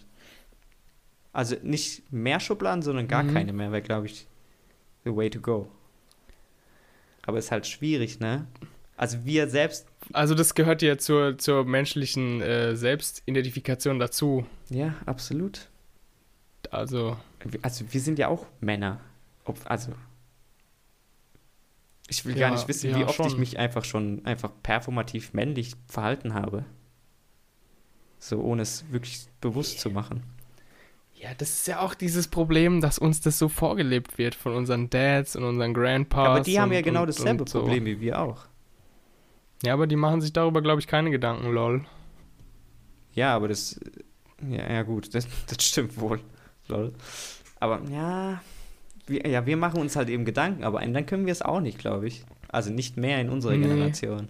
[1.33, 3.35] Also nicht mehr Schubladen, sondern gar Mhm.
[3.35, 4.27] keine mehr, wäre, glaube ich,
[5.05, 5.71] the way to go.
[7.23, 8.47] Aber ist halt schwierig, ne?
[8.97, 14.47] Also wir selbst, Also das gehört ja zur, zur menschlichen äh, Selbstidentifikation dazu.
[14.71, 15.69] ja, absolut.
[16.71, 17.17] Also,
[17.63, 19.01] Also wir sind ja auch Männer.
[19.45, 19.93] Ob, also
[22.09, 23.41] ich will Ja, gar nicht wissen, ja, wie oft ich schon.
[23.41, 26.65] mich einfach schon einfach performativ männlich verhalten habe.
[28.19, 30.23] So ohne es wirklich bewusst zu machen.
[31.15, 34.89] ja, das ist ja auch dieses Problem, dass uns das so vorgelebt wird von unseren
[34.91, 36.27] Dads und unseren Grandpas.
[36.29, 37.61] Aber die haben ja genau und- dasselbe und so.
[37.61, 38.47] Problem wie wir auch.
[39.63, 41.85] Ja, aber die machen sich darüber, glaube ich, keine Gedanken, lol.
[43.15, 43.81] Ja, aber das.
[44.49, 46.21] Ja, ja gut, das, das stimmt wohl.
[46.69, 46.93] Lol.
[47.61, 48.41] Aber ja
[49.09, 51.79] wir, ja, wir machen uns halt eben Gedanken, aber ändern können wir es auch nicht,
[51.79, 52.25] glaube ich.
[52.49, 53.67] Also nicht mehr in unserer Nee.
[53.67, 54.29] Generation.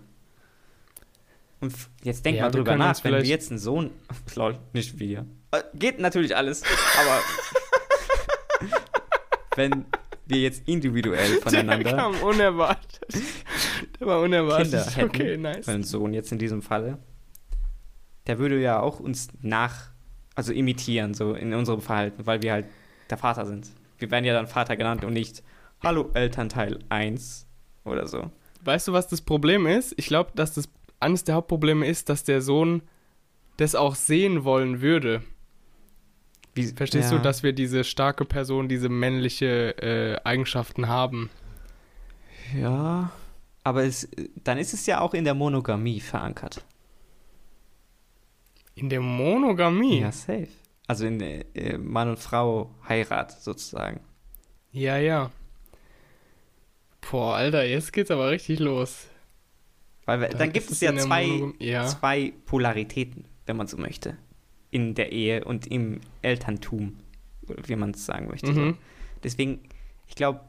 [1.61, 3.91] Und jetzt denk Ja, mal drüber nach, wenn wir jetzt einen Sohn.
[4.35, 5.27] Lol, nicht wir.
[5.51, 6.63] Äh, Geht natürlich alles,
[6.99, 7.21] aber.
[9.57, 9.85] wenn
[10.27, 11.97] wir jetzt individuell Der voneinander.
[11.97, 13.01] kam unerwartet.
[14.01, 14.71] Der war unerwartet.
[14.71, 15.67] Kinder hätten, okay, nice.
[15.67, 16.99] meinen Sohn jetzt in diesem Falle,
[18.27, 19.91] der würde ja auch uns nach,
[20.35, 22.67] also imitieren, so in unserem Verhalten, weil wir halt
[23.11, 23.69] der Vater sind.
[23.99, 25.43] Wir werden ja dann Vater genannt und nicht
[25.83, 27.47] Hallo Elternteil 1
[27.85, 28.31] oder so.
[28.63, 29.95] Weißt du, was das Problem ist?
[29.97, 30.69] Ich glaube, dass das
[31.01, 32.83] eines der Hauptprobleme ist, dass der Sohn
[33.57, 35.23] das auch sehen wollen würde.
[36.55, 41.31] Wie, Verstehst ja, du, dass wir diese starke Person, diese männliche äh, Eigenschaften haben?
[42.57, 43.13] Ja,
[43.69, 44.09] aber es,
[44.45, 46.65] dann ist es ja auch in der Monogamie verankert.
[48.75, 50.01] In der Monogamie?
[50.01, 50.49] Ja, safe.
[50.87, 54.01] Also in der äh, Mann und Frau Heirat sozusagen.
[54.73, 55.31] Ja, ja.
[57.11, 59.09] Boah, Alter, jetzt geht's aber richtig los.
[60.07, 61.87] Weil dann ist gibt es ja zwei, Monogam- ja.
[61.87, 64.17] zwei Polaritäten, wenn man so möchte.
[64.71, 66.99] In der Ehe und im Elterntum,
[67.43, 68.55] wie man es sagen möchte.
[68.55, 68.61] So.
[68.61, 68.79] Mhm.
[69.23, 69.61] Deswegen,
[70.07, 70.41] ich glaube,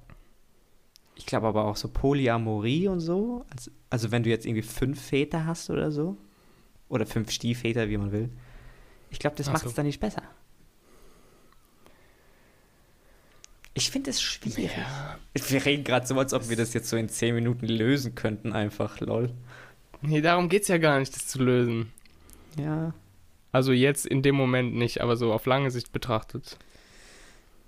[1.20, 3.46] ich glaube aber auch so Polyamorie und so.
[3.52, 6.18] Also, also wenn du jetzt irgendwie fünf Väter hast oder so.
[6.88, 8.30] Oder fünf Stiefväter, wie man will.
[9.12, 9.70] Ich glaube, das Ach macht so.
[9.70, 10.24] es dann nicht besser.
[13.74, 14.72] Ich finde es schwierig.
[14.76, 15.20] Ja.
[15.34, 18.54] Wir reden gerade so, als ob wir das jetzt so in zehn Minuten lösen könnten,
[18.54, 19.32] einfach, lol.
[20.02, 21.92] Nee, darum geht's ja gar nicht, das zu lösen.
[22.58, 22.94] Ja.
[23.52, 26.58] Also jetzt in dem Moment nicht, aber so auf lange Sicht betrachtet.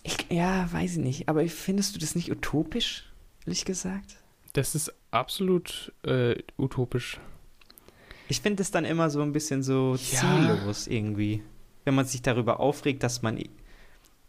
[0.03, 1.29] Ich, ja, weiß ich nicht.
[1.29, 3.10] Aber findest du das nicht utopisch,
[3.45, 4.17] ehrlich gesagt?
[4.53, 7.19] Das ist absolut äh, utopisch.
[8.27, 9.97] Ich finde es dann immer so ein bisschen so Ja.
[9.97, 11.43] ziellos irgendwie.
[11.85, 13.41] Wenn man sich darüber aufregt, dass man.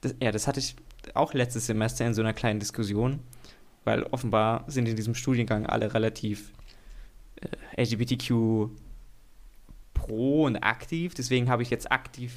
[0.01, 0.75] Das, ja, das hatte ich
[1.14, 3.20] auch letztes Semester in so einer kleinen Diskussion,
[3.85, 6.53] weil offenbar sind in diesem Studiengang alle relativ
[7.77, 8.70] äh, LGBTQ
[9.94, 11.14] pro und aktiv.
[11.14, 12.35] Deswegen habe ich jetzt aktiv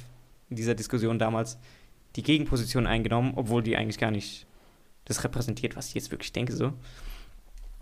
[0.50, 1.58] in dieser Diskussion damals
[2.16, 4.46] die Gegenposition eingenommen, obwohl die eigentlich gar nicht
[5.06, 6.72] das repräsentiert, was ich jetzt wirklich denke, so.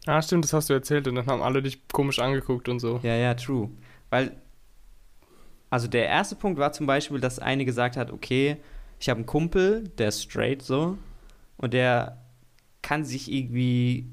[0.06, 3.00] Ah, stimmt, das hast du erzählt und dann haben alle dich komisch angeguckt und so.
[3.02, 3.70] Ja, ja, true.
[4.10, 4.36] Weil,
[5.70, 8.58] also der erste Punkt war zum Beispiel, dass eine gesagt hat, okay,
[9.00, 10.98] ich habe einen Kumpel, der ist straight so,
[11.56, 12.22] und der
[12.82, 14.06] kann sich irgendwie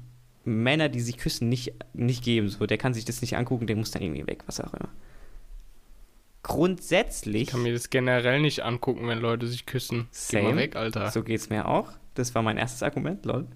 [0.44, 2.66] Männer, die sich küssen, nicht, nicht geben, so.
[2.66, 4.88] Der kann sich das nicht angucken, der muss dann irgendwie weg, was auch immer.
[6.42, 10.08] Grundsätzlich, Ich kann mir das generell nicht angucken, wenn Leute sich küssen.
[10.30, 10.60] Geh mal Same.
[10.60, 11.10] weg, Alter.
[11.10, 11.92] so geht's mir auch.
[12.14, 13.46] Das war mein erstes Argument, lol.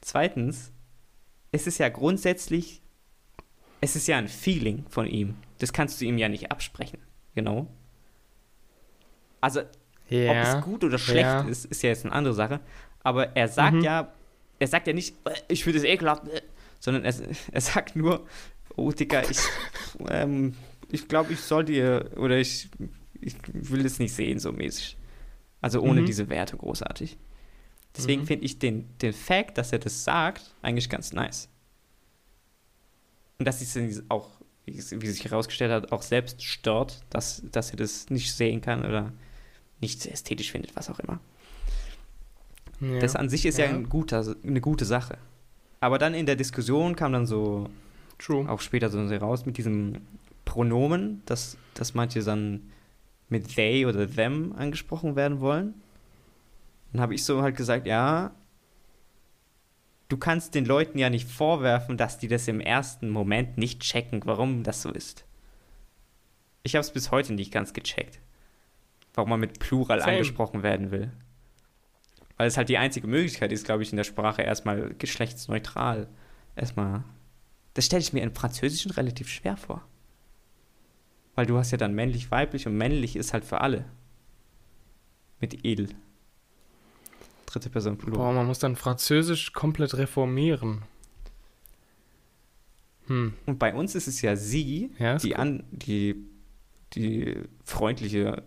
[0.00, 0.72] Zweitens,
[1.52, 2.82] es ist ja grundsätzlich,
[3.80, 5.36] es ist ja ein Feeling von ihm.
[5.58, 6.98] Das kannst du ihm ja nicht absprechen.
[7.34, 7.68] Genau.
[9.40, 9.66] Also, ob
[10.08, 11.40] es gut oder schlecht Ja.
[11.42, 12.60] ist, ist ja jetzt eine andere Sache.
[13.02, 13.82] Aber er sagt Mhm.
[13.82, 14.12] ja,
[14.58, 16.42] er sagt ja nicht, "Äh, ich finde es ekelhaft, äh",
[16.80, 17.14] sondern er,
[17.52, 18.26] er sagt nur,
[18.76, 19.38] oh Dicker, ich,
[20.08, 20.54] ähm,
[20.90, 22.68] ich glaube, ich soll dir, oder ich,
[23.20, 24.96] ich will es nicht sehen, so mäßig.
[25.60, 26.06] Also ohne Mhm.
[26.06, 27.16] diese Werte großartig.
[27.96, 28.26] Deswegen Mhm.
[28.26, 31.48] finde ich den, den Fact, dass er das sagt, eigentlich ganz nice.
[33.38, 34.28] Und dass es ihn auch,
[34.64, 38.84] wie es- sich herausgestellt hat, auch selbst stört, dass, dass er das nicht sehen kann
[38.84, 39.12] oder
[39.80, 41.20] nicht ästhetisch findet, was auch immer.
[42.80, 42.98] Ja.
[42.98, 43.70] Das an sich ist ja, Ja.
[43.72, 45.18] ein guter, eine gute Sache.
[45.80, 47.68] Aber dann in der Diskussion kam dann so,
[48.18, 48.48] True.
[48.48, 49.98] auch später so raus mit diesem
[50.44, 52.70] Pronomen, dass, dass manche dann
[53.28, 55.74] mit they oder them angesprochen werden wollen.
[56.92, 58.34] Dann habe ich so halt gesagt, ja,
[60.08, 64.22] du kannst den Leuten ja nicht vorwerfen, dass die das im ersten Moment nicht checken,
[64.24, 65.24] warum das so ist.
[66.62, 68.20] Ich habe es bis heute nicht ganz gecheckt,
[69.14, 70.12] warum man mit Plural Same.
[70.12, 71.12] angesprochen werden will.
[72.36, 76.08] Weil es halt die einzige Möglichkeit ist, glaube ich, in der Sprache erstmal geschlechtsneutral.
[76.54, 77.04] Erstmal.
[77.74, 79.86] Das stelle ich mir im Französischen relativ schwer vor.
[81.34, 83.84] Weil du hast ja dann männlich, weiblich und männlich ist halt für alle.
[85.40, 85.94] Mit il.
[87.56, 88.18] Dritte Person Plural.
[88.18, 90.82] Boah, man muss dann Französisch komplett reformieren.
[93.06, 93.32] Hm.
[93.46, 96.16] Und bei uns ist es ja sie, Ja, die, an, die,
[96.92, 98.42] die freundliche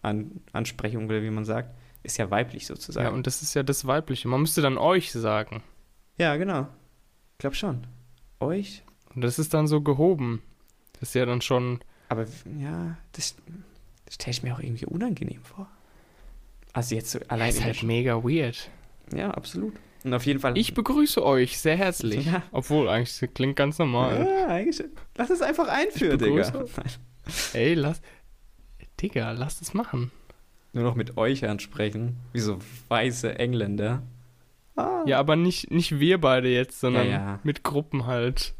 [0.00, 3.04] an Ansprechung, oder wie man sagt, ist ja weiblich sozusagen.
[3.04, 4.28] Ja, und das ist ja das Weibliche.
[4.28, 5.64] Man müsste dann euch sagen.
[6.16, 6.68] ja genau.
[7.32, 7.88] Ich glaube schon.
[8.38, 8.84] Euch?
[9.12, 10.40] Und das ist dann so gehoben.
[11.00, 11.80] Das ist ja dann schon.
[12.08, 12.26] Aber
[12.60, 13.34] ja, das,
[14.04, 15.68] das stelle ich mir auch irgendwie unangenehm vor.
[16.72, 18.70] Also jetzt so allein ist in halt mega weird.
[19.14, 19.74] Ja, absolut.
[20.04, 20.56] Und auf jeden Fall.
[20.58, 22.26] Ich begrüße euch sehr herzlich.
[22.26, 22.42] Ja.
[22.50, 24.26] Obwohl, eigentlich das klingt ganz normal.
[24.26, 24.88] Ja, eigentlich.
[25.16, 26.64] Lass es einfach einführen, Ich Digga.
[27.52, 28.00] Ey, lass.
[29.00, 30.10] Digga, lass das machen.
[30.72, 32.16] Nur noch mit euch ansprechen.
[32.32, 32.58] Wie so
[32.88, 34.02] weiße Engländer.
[34.74, 35.04] Ah.
[35.06, 37.40] Ja, aber nicht, nicht wir beide jetzt, sondern Ja, ja.
[37.44, 38.54] mit Gruppen halt.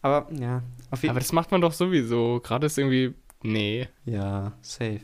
[0.00, 2.40] Aber ja, auf jeden Aber das macht man doch sowieso.
[2.40, 3.14] Gerade ist irgendwie.
[3.42, 3.88] Nee.
[4.04, 5.00] Ja, safe.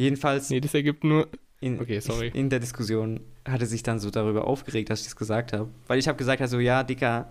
[0.00, 1.28] Jedenfalls Nee, das ergibt nur.
[1.60, 2.30] in, Okay, sorry.
[2.32, 5.68] in der Diskussion hatte sich dann so darüber aufgeregt, dass ich das gesagt habe.
[5.88, 7.30] Weil ich habe gesagt, also ja, Dicker,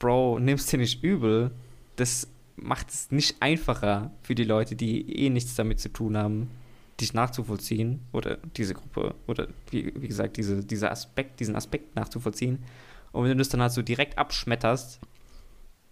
[0.00, 1.52] Bro, nimmst dir nicht übel.
[1.94, 6.50] Das macht es nicht einfacher für die Leute, die eh nichts damit zu tun haben,
[7.00, 12.58] dich nachzuvollziehen oder diese Gruppe oder wie, wie gesagt, diese, dieser Aspekt, diesen Aspekt nachzuvollziehen.
[13.12, 14.98] Und wenn du das dann halt so direkt abschmetterst,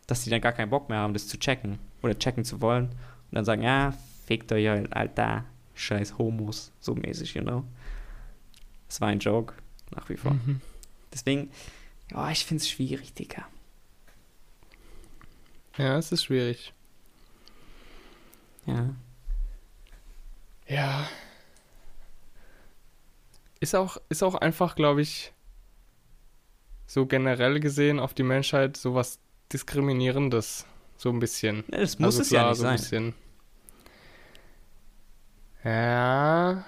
[0.08, 2.86] dass die dann gar keinen Bock mehr haben, das zu checken oder checken zu wollen
[2.86, 3.94] und dann sagen, ja,
[4.26, 5.44] fickt euch, Alter,
[5.78, 7.64] scheiß Homos, so mäßig, you know.
[8.88, 9.54] Das war ein Joke,
[9.94, 10.32] nach wie vor.
[10.32, 10.60] Mhm.
[11.12, 11.50] Deswegen,
[12.10, 13.46] ja, ich finde es schwierig, Digga.
[15.76, 16.72] Ja, es ist schwierig.
[18.66, 18.94] Ja.
[20.66, 21.08] Ja.
[23.60, 25.32] Ist auch, ist auch einfach, glaube ich,
[26.86, 29.18] so generell gesehen auf die Menschheit sowas
[29.52, 30.66] Diskriminierendes.
[30.96, 31.64] So ein bisschen.
[31.70, 32.82] Ja, Das muss Also es klar, ja nicht so ein sein.
[33.12, 33.14] bisschen.
[35.64, 36.64] Ja.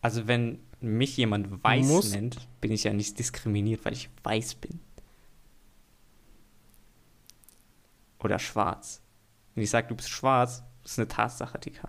[0.00, 4.54] Also wenn mich jemand weiß Muss- nennt, bin ich ja nicht diskriminiert, weil ich weiß
[4.56, 4.80] bin.
[8.22, 9.02] Oder schwarz.
[9.54, 11.88] Wenn ich sage, du bist schwarz, ist eine Tatsache, Digga.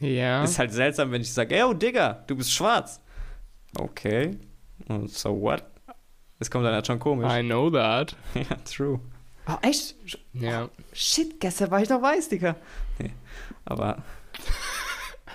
[0.00, 0.42] Ja.
[0.44, 3.00] Ist halt seltsam, wenn ich sage, ey, oh, Digga, du bist schwarz.
[3.78, 4.36] Okay.
[4.88, 5.64] Und so what?
[6.38, 7.32] Das kommt dann halt schon komisch.
[7.32, 8.16] I know that.
[8.34, 9.00] ja, true.
[9.46, 9.94] Oh, echt?
[10.32, 10.70] Ja.
[10.92, 12.56] Shit, gestern war ich noch weiß, Digga.
[12.98, 13.12] Nee,
[13.64, 14.02] aber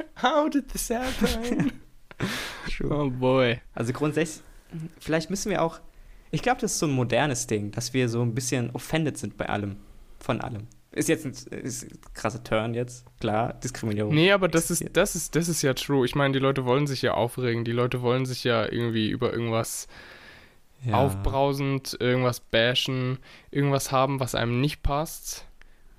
[0.21, 1.71] How did this happen?
[2.69, 2.91] true.
[2.91, 3.59] oh boy.
[3.73, 4.43] Also grundsätzlich,
[4.99, 5.79] vielleicht müssen wir auch,
[6.31, 9.37] Ich glaube, das ist so ein modernes Ding, dass wir so ein bisschen offended sind
[9.37, 9.77] bei allem.
[10.19, 10.67] Von allem.
[10.91, 14.13] Ist jetzt ein, ist ein krasser Turn jetzt, klar, Diskriminierung.
[14.13, 16.05] Nee, aber das ist, das ist, das ist ja true.
[16.05, 19.31] Ich meine, die Leute wollen sich ja aufregen, die Leute wollen sich ja irgendwie über
[19.31, 19.87] irgendwas
[20.83, 20.93] ja.
[20.95, 23.19] aufbrausend, irgendwas bashen,
[23.51, 25.45] irgendwas haben, was einem nicht passt.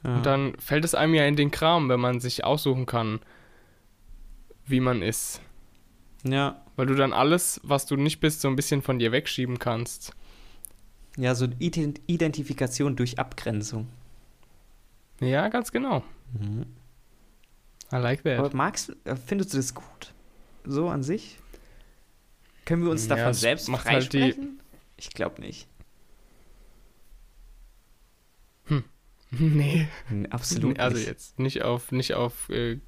[0.05, 0.17] Ja.
[0.17, 3.21] Und dann fällt es einem ja in den Kram, wenn man sich aussuchen kann,
[4.67, 5.41] wie man ist.
[6.25, 6.63] Ja.
[6.77, 10.15] Weil du dann alles, was du nicht bist, so ein bisschen von dir wegschieben kannst.
[11.17, 13.89] Ja, so Ident Identifikation durch Abgrenzung.
[15.21, 16.03] Ja, ganz genau.
[16.33, 16.65] Mhm.
[17.93, 18.39] I like that.
[18.39, 20.15] Aber magst, äh, findest du das gut?
[20.65, 21.39] So an sich?
[22.65, 24.60] Können wir uns davon selbst halt die- freisprechen?
[25.01, 25.67] Ich glaube nicht.
[29.31, 29.89] nee.
[30.11, 31.07] N- Absolut also nicht.
[31.07, 32.79] jetzt nicht auf, nicht auf, äh,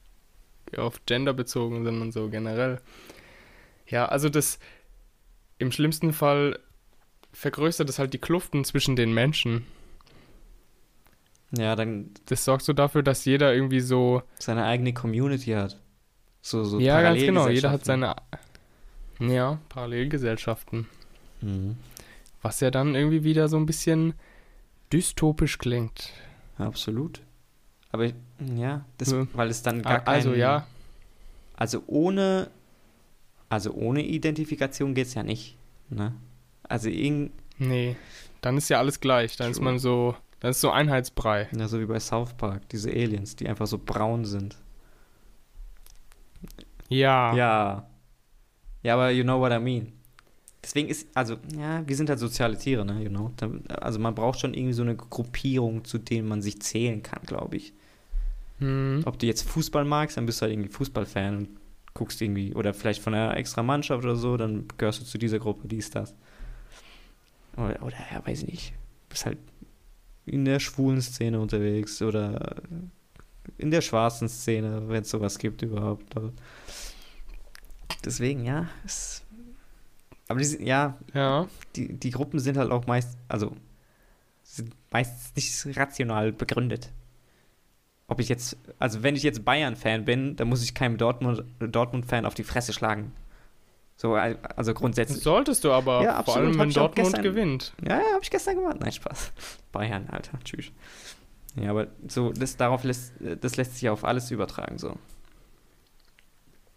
[0.76, 2.80] auf Gender bezogen, sondern so generell.
[3.86, 4.58] Ja, also das
[5.58, 6.58] im schlimmsten Fall
[7.32, 9.66] vergrößert es halt die Kluften zwischen den Menschen.
[11.56, 14.22] Ja, dann Das sorgt so dafür, dass jeder irgendwie so.
[14.38, 15.78] seine eigene Community hat.
[16.40, 17.48] So, so ja, ganz genau.
[17.48, 18.16] Jeder hat seine.
[19.20, 20.88] Ja, Parallelgesellschaften.
[21.40, 21.76] Mhm.
[22.42, 24.14] Was ja dann irgendwie wieder so ein bisschen
[24.92, 26.10] dystopisch klingt.
[26.58, 27.22] Absolut.
[27.92, 28.10] Aber
[28.56, 29.26] ja, das, Ja.
[29.34, 30.66] weil es dann gar kein, also ja,
[31.56, 32.50] Also ohne,
[33.48, 35.56] also ohne Identifikation geht es ja nicht.
[35.90, 36.14] Ne?
[36.64, 37.96] Also irgend, nee.
[38.40, 39.36] Dann ist ja alles gleich.
[39.36, 39.64] Dann ist True.
[39.66, 40.16] man so.
[40.40, 41.48] Dann ist so Einheitsbrei.
[41.56, 44.56] ja, so wie bei South Park, diese Aliens, die einfach so braun sind.
[46.88, 47.34] Ja.
[47.34, 47.86] Ja.
[48.82, 49.92] Ja, aber you know what I mean.
[50.62, 53.10] Deswegen ist, also, ja, wir sind halt soziale Tiere, ne.
[53.36, 57.22] Da, also man braucht schon irgendwie so eine Gruppierung, zu denen man sich zählen kann,
[57.26, 57.72] glaube ich.
[58.58, 59.02] Hm.
[59.04, 61.48] Ob du jetzt Fußball magst, dann bist du halt irgendwie Fußballfan und
[61.94, 65.40] guckst irgendwie, oder vielleicht von einer extra Mannschaft oder so, dann gehörst du zu dieser
[65.40, 66.14] Gruppe, die ist das.
[67.56, 68.72] Oder, oder ja, weiß ich nicht.
[69.08, 69.38] Bist halt
[70.26, 72.62] in der schwulen Szene unterwegs oder
[73.58, 76.14] in der schwarzen Szene, wenn es sowas gibt überhaupt.
[78.04, 78.68] Deswegen, ja.
[78.84, 79.21] Es,
[80.28, 81.46] aber die, sind- ja, Ja.
[81.76, 83.54] die, die Gruppen sind halt auch meist, also
[84.42, 86.90] sind meistens nicht rational begründet.
[88.08, 92.26] Ob ich jetzt, also wenn ich jetzt Bayern-Fan bin, dann muss ich keinem Dortmund- Dortmund-Fan
[92.26, 93.12] auf die Fresse schlagen.
[93.96, 95.22] So, al- also grundsätzlich.
[95.22, 97.72] Solltest du aber, Ja, vor allem wenn Dortmund gestern- gewinnt.
[97.86, 98.76] Ja, ja, hab ich gestern gemacht.
[98.80, 99.32] Nein, Spaß.
[99.72, 100.72] Bayern, Alter, tschüss.
[101.54, 104.96] Ja, aber so, das, darauf lässt, das lässt sich auf alles übertragen, so.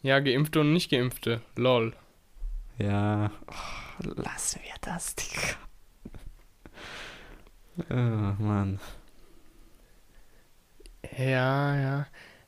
[0.03, 1.41] Ja, Geimpfte und Nicht-Geimpfte.
[1.55, 1.93] Lol.
[2.77, 5.41] Ja, oh, lassen wir das, Digga.
[7.89, 8.79] Oh, Mann.
[11.17, 12.07] Ja, ja.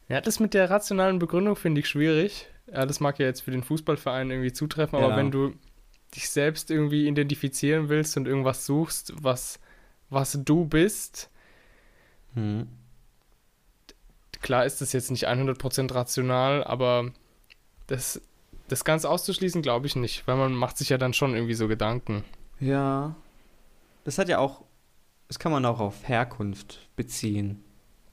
[0.10, 2.48] Ja, das mit der rationalen Begründung finde ich schwierig.
[2.72, 5.18] Ja, das mag ja jetzt für den Fußballverein irgendwie zutreffen, aber Ja.
[5.18, 5.54] wenn du
[6.16, 9.60] dich selbst irgendwie identifizieren willst und irgendwas suchst, was,
[10.10, 11.30] was du bist,
[12.34, 12.68] Hm.
[14.42, 17.12] klar ist das jetzt nicht 100% rational, aber
[17.88, 18.22] das,
[18.68, 21.68] das ganz auszuschließen glaube ich nicht, weil man macht sich ja dann schon irgendwie so
[21.68, 22.24] Gedanken.
[22.60, 23.16] Ja.
[24.04, 24.64] Das hat ja auch,
[25.28, 27.64] das kann man auch auf Herkunft beziehen.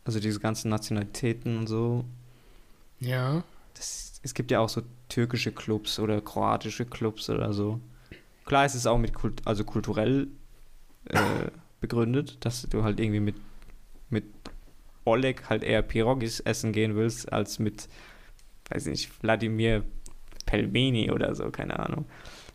[0.04, 2.04] Also diese ganzen Nationalitäten und so.
[3.00, 3.42] Ja.
[3.74, 7.80] Das, es gibt ja auch so türkische Clubs oder kroatische Clubs oder so.
[8.44, 10.28] Klar ist es auch mit Kult, also kulturell
[11.06, 11.18] äh,
[11.80, 13.36] begründet, dass du halt irgendwie mit,
[14.10, 14.24] mit
[15.04, 17.88] Oleg halt eher Pirogis essen gehen willst, als mit,
[18.70, 19.84] weiß nicht, Wladimir
[20.46, 22.06] Pelmeni oder so, keine Ahnung.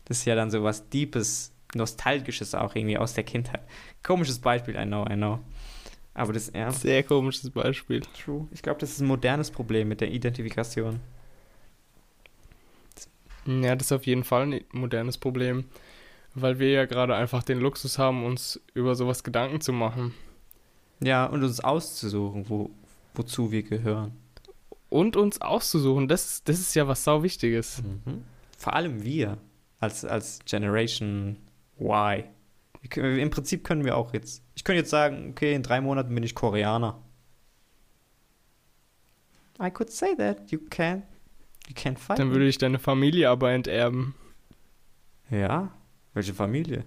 [0.05, 3.61] Das ist ja dann so was Deepes, Nostalgisches auch irgendwie aus der Kindheit.
[4.03, 5.39] Komisches Beispiel, I know, I know.
[6.15, 8.01] Aber das, ja, Sehr komisches Beispiel.
[8.01, 8.47] true.
[8.51, 10.99] Ich glaube, das ist ein modernes Problem mit der Identifikation.
[13.45, 15.65] Ja, das ist auf jeden Fall ein modernes Problem,
[16.35, 20.13] weil wir ja gerade einfach den Luxus haben, uns über sowas Gedanken zu machen.
[21.01, 22.69] Ja, und uns auszusuchen, wo,
[23.13, 24.11] wozu wir gehören.
[24.89, 27.81] Und uns auszusuchen, das, das ist ja was sau Wichtiges.
[27.83, 28.23] Mhm.
[28.57, 29.37] Vor allem wir
[29.79, 31.37] als, als Generation
[31.79, 32.23] Y.
[32.89, 34.43] Können, Im Prinzip können wir auch jetzt.
[34.55, 37.01] Ich könnte jetzt sagen, okay, in drei Monaten bin ich Koreaner.
[39.61, 40.49] I could say that.
[40.51, 41.03] You can.
[41.67, 42.17] You can't fight.
[42.17, 44.15] Dann würde ich deine Familie aber enterben.
[45.29, 45.71] Ja.
[46.13, 46.85] Welche Familie?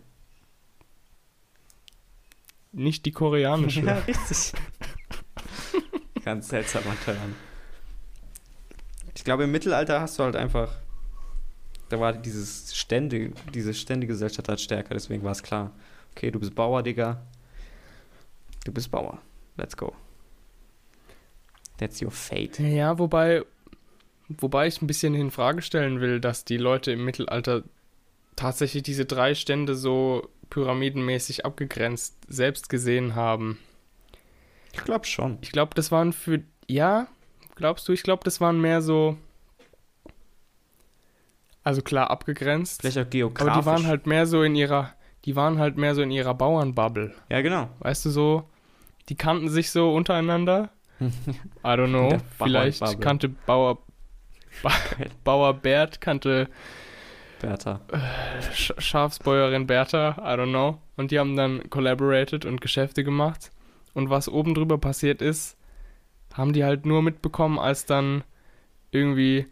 [2.72, 3.80] Nicht die koreanische.
[3.86, 4.52] Ja, richtig.
[6.24, 7.34] Ganz seltsamer Turn.
[9.14, 10.72] Ich glaube, im Mittelalter hast du halt einfach.
[11.88, 15.72] Da war dieses Stände, diese Ständegesellschaft halt stärker, deswegen war es klar.
[16.12, 17.22] Okay, du bist Bauer, Digga.
[18.64, 19.20] Du bist Bauer.
[19.56, 19.94] Let's go.
[21.78, 22.58] That's your fate.
[22.58, 23.44] Ja, wobei,
[24.28, 27.64] wobei ich ein bisschen in Frage stellen will, dass die Leute im Mittelalter
[28.36, 33.58] tatsächlich diese drei Stände so pyramidenmäßig abgegrenzt selbst gesehen haben.
[34.72, 35.38] Ich glaube schon.
[35.40, 36.42] Ich glaube, das waren für.
[36.68, 37.08] Ja,
[37.62, 37.92] glaubst du?
[37.92, 39.16] Ich glaube, das waren mehr so.
[41.62, 42.80] Also klar abgegrenzt.
[42.80, 43.52] Vielleicht auch geografisch.
[43.52, 44.92] Aber die waren halt mehr so in ihrer.
[45.24, 47.14] Die waren halt mehr so in ihrer Bauernbubble.
[47.30, 47.68] Ja, genau.
[47.78, 48.50] Weißt du so?
[49.08, 50.70] Die kannten sich so untereinander.
[51.00, 51.08] I
[51.62, 52.18] don't know.
[52.36, 53.78] Vielleicht kannte Bauer.
[54.64, 54.72] Ba
[55.24, 56.48] Bauer Bert kannte
[57.40, 57.80] Bertha.
[58.52, 60.78] Sch Schafsbäuerin Bertha, I don't know.
[60.96, 63.52] Und die haben dann collaborated und Geschäfte gemacht.
[63.94, 65.56] Und was oben drüber passiert ist,
[66.34, 68.24] haben die halt nur mitbekommen, als dann
[68.90, 69.46] irgendwie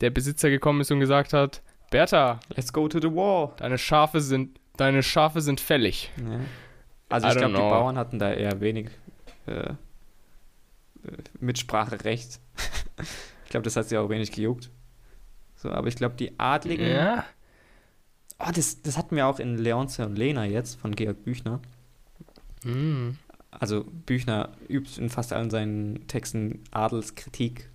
[0.00, 3.54] der Besitzer gekommen ist und gesagt hat, Bertha, Let's go to the war.
[3.56, 6.10] deine Schafe sind, deine Schafe sind fällig.
[6.18, 6.40] Ja.
[7.08, 7.60] Also ich glaube, die.
[7.60, 8.90] Bauern hatten da eher wenig
[9.46, 9.74] äh, äh,
[11.40, 12.40] Mitspracherecht.
[13.44, 14.70] ich glaube, das hat sie auch wenig gejuckt.
[15.56, 16.86] So, aber ich glaube, die Adligen.
[16.86, 17.24] Ja.
[18.38, 21.60] Oh, das, das hatten wir auch in Leonze und Lena jetzt von Georg Büchner.
[22.62, 23.10] Mm.
[23.50, 27.70] Also Büchner übt in fast allen seinen Texten Adelskritik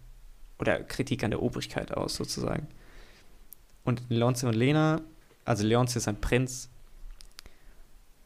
[0.60, 2.68] oder Kritik an der Obrigkeit aus, sozusagen.
[3.84, 5.02] Und in Leonze und Lena,
[5.46, 6.70] also Leonze ist ein Prinz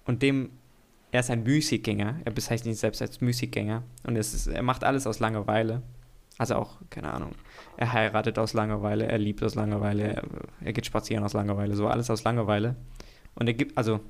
[0.05, 0.49] und dem,
[1.11, 4.83] er ist ein Müßiggänger, er bezeichnet sich selbst als Müßiggänger und es ist, er macht
[4.83, 5.81] alles aus Langeweile.
[6.37, 7.31] Also auch, keine Ahnung,
[7.77, 10.23] er heiratet aus Langeweile, er liebt aus Langeweile, er,
[10.61, 12.75] er geht spazieren aus Langeweile, so alles aus Langeweile.
[13.33, 14.01] Und er gibt, also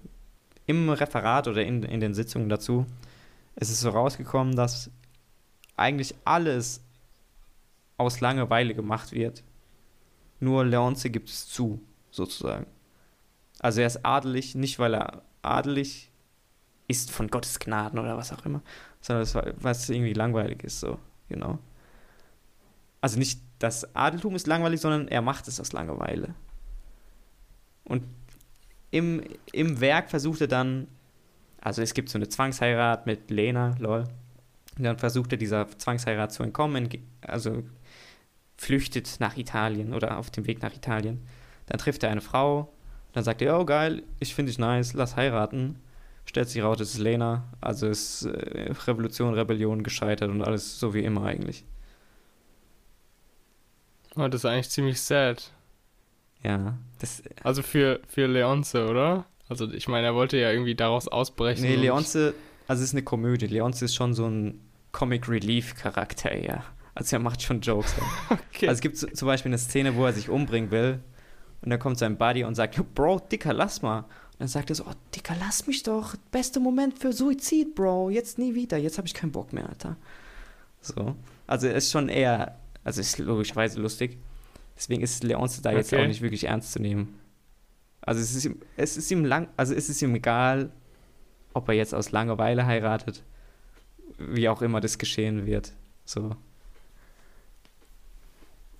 [0.66, 2.86] im Referat oder in, in den Sitzungen dazu,
[3.60, 4.92] es ist so rausgekommen, dass
[5.76, 6.82] eigentlich alles
[7.98, 9.44] aus Langeweile gemacht wird.
[10.40, 11.82] Nur Leonce gibt es zu,
[12.12, 12.68] sozusagen.
[13.60, 16.12] Also er ist adelig, nicht weil er adelig
[16.88, 18.62] ist von Gottes Gnaden oder was auch immer,
[19.02, 19.28] sondern
[19.60, 21.58] weil es irgendwie langweilig ist, so, genau.
[23.02, 26.36] Also nicht das Adeltum ist langweilig, sondern er macht es aus Langeweile.
[27.84, 28.04] Und
[28.92, 30.88] im, im Werk versucht er dann,
[31.62, 34.06] also es gibt so eine Zwangsheirat mit Lena, lol.
[34.78, 36.90] Und dann versucht er dieser Zwangsheirat zu entkommen,
[37.22, 37.64] also
[38.58, 41.26] flüchtet nach Italien oder auf dem Weg nach Italien.
[41.68, 42.74] Dann trifft er eine Frau,
[43.14, 45.80] dann sagt er, oh geil, ich finde dich nice, lass heiraten.
[46.26, 50.94] Stellt sich raus, es ist Lena, also ist äh, Revolution, Rebellion gescheitert und alles so
[50.94, 51.64] wie immer eigentlich.
[54.16, 55.52] Oh, das ist eigentlich ziemlich sad.
[56.44, 59.26] Ja, das, Also für, für Leonce, oder?
[59.50, 61.64] Also ich meine, er wollte ja irgendwie daraus ausbrechen.
[61.64, 62.34] nee, Leonce,
[62.68, 63.48] also es ist eine Komödie.
[63.48, 64.60] Leonce ist schon so ein
[64.92, 66.64] Comic Relief Charakter, ja.
[66.96, 67.94] Also er macht schon Jokes.
[68.30, 68.68] Okay.
[68.68, 71.00] Also es gibt zum Beispiel eine Szene, wo er sich umbringen will
[71.62, 74.00] und dann kommt sein Buddy und sagt, "Yo, Bro, Dicker, lass mal.
[74.00, 74.08] Und
[74.40, 76.16] dann sagt er so, oh, Dicker, lass mich doch.
[76.32, 78.10] Bester Moment für Suizid, Bro.
[78.10, 78.78] Jetzt nie wieder.
[78.78, 79.96] Jetzt habe ich keinen Bock mehr, Alter.
[80.82, 81.16] So.
[81.46, 84.18] Also er ist schon eher, also ist logischerweise lustig.
[84.76, 86.04] Deswegen ist Leonce da jetzt Okay.
[86.04, 87.20] auch nicht wirklich ernst zu nehmen.
[88.08, 90.72] Also es ist ihm, es ist ihm lang, also es ist ihm egal,
[91.54, 93.22] ob er jetzt aus Langeweile heiratet,
[94.18, 95.74] wie auch immer das geschehen wird.
[96.06, 96.34] So.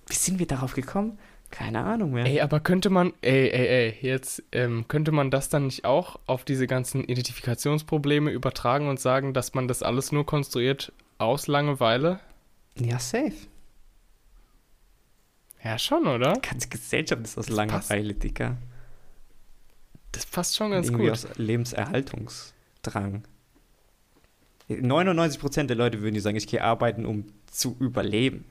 [0.06, 1.18] Wie sind wir darauf gekommen?
[1.50, 2.24] Keine Ahnung mehr.
[2.24, 6.18] Ey, aber könnte man, ey, ey, ey, jetzt ähm, könnte man das dann nicht auch
[6.24, 12.20] auf diese ganzen Identifikationsprobleme übertragen und sagen, dass man das alles nur konstruiert aus Langeweile?
[12.78, 13.34] Ja, safe.
[15.62, 16.32] Ja, schon, oder?
[16.32, 18.56] Die ganze Gesellschaft ist aus Das Langeweile, Dicker.
[20.12, 21.12] Das passt schon ganz Irgendwie gut.
[21.12, 23.24] aus Lebenserhaltungsdrang.
[24.68, 28.44] 99% der Leute würden dir sagen, ich gehe arbeiten, um zu überleben.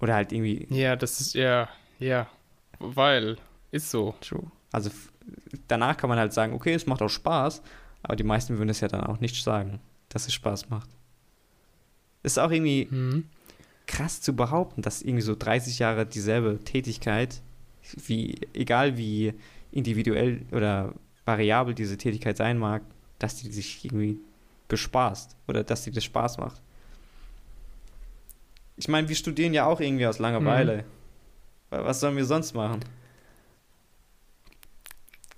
[0.00, 2.28] Oder halt irgendwie Ja, das ist ja, ja,
[2.78, 3.36] weil,
[3.70, 4.14] ist so.
[4.20, 4.50] True.
[4.72, 4.90] Also
[5.68, 7.62] danach kann man halt sagen, okay, es macht auch Spaß,
[8.02, 10.90] aber die meisten würden es ja dann auch nicht sagen, dass es Spaß macht.
[12.22, 13.24] Ist auch irgendwie Mhm.
[13.86, 17.40] krass zu behaupten, dass irgendwie so 30 Jahre dieselbe Tätigkeit,
[18.06, 19.32] wie, egal wie
[19.72, 20.94] individuell oder
[21.24, 22.82] variabel diese Tätigkeit sein mag,
[23.18, 24.18] dass die sich irgendwie
[24.68, 26.60] bespaßt oder dass die das Spaß macht.
[28.76, 30.84] Ich meine, wir studieren ja auch irgendwie aus Langeweile.
[31.70, 32.80] Wa- Was sollen wir sonst machen?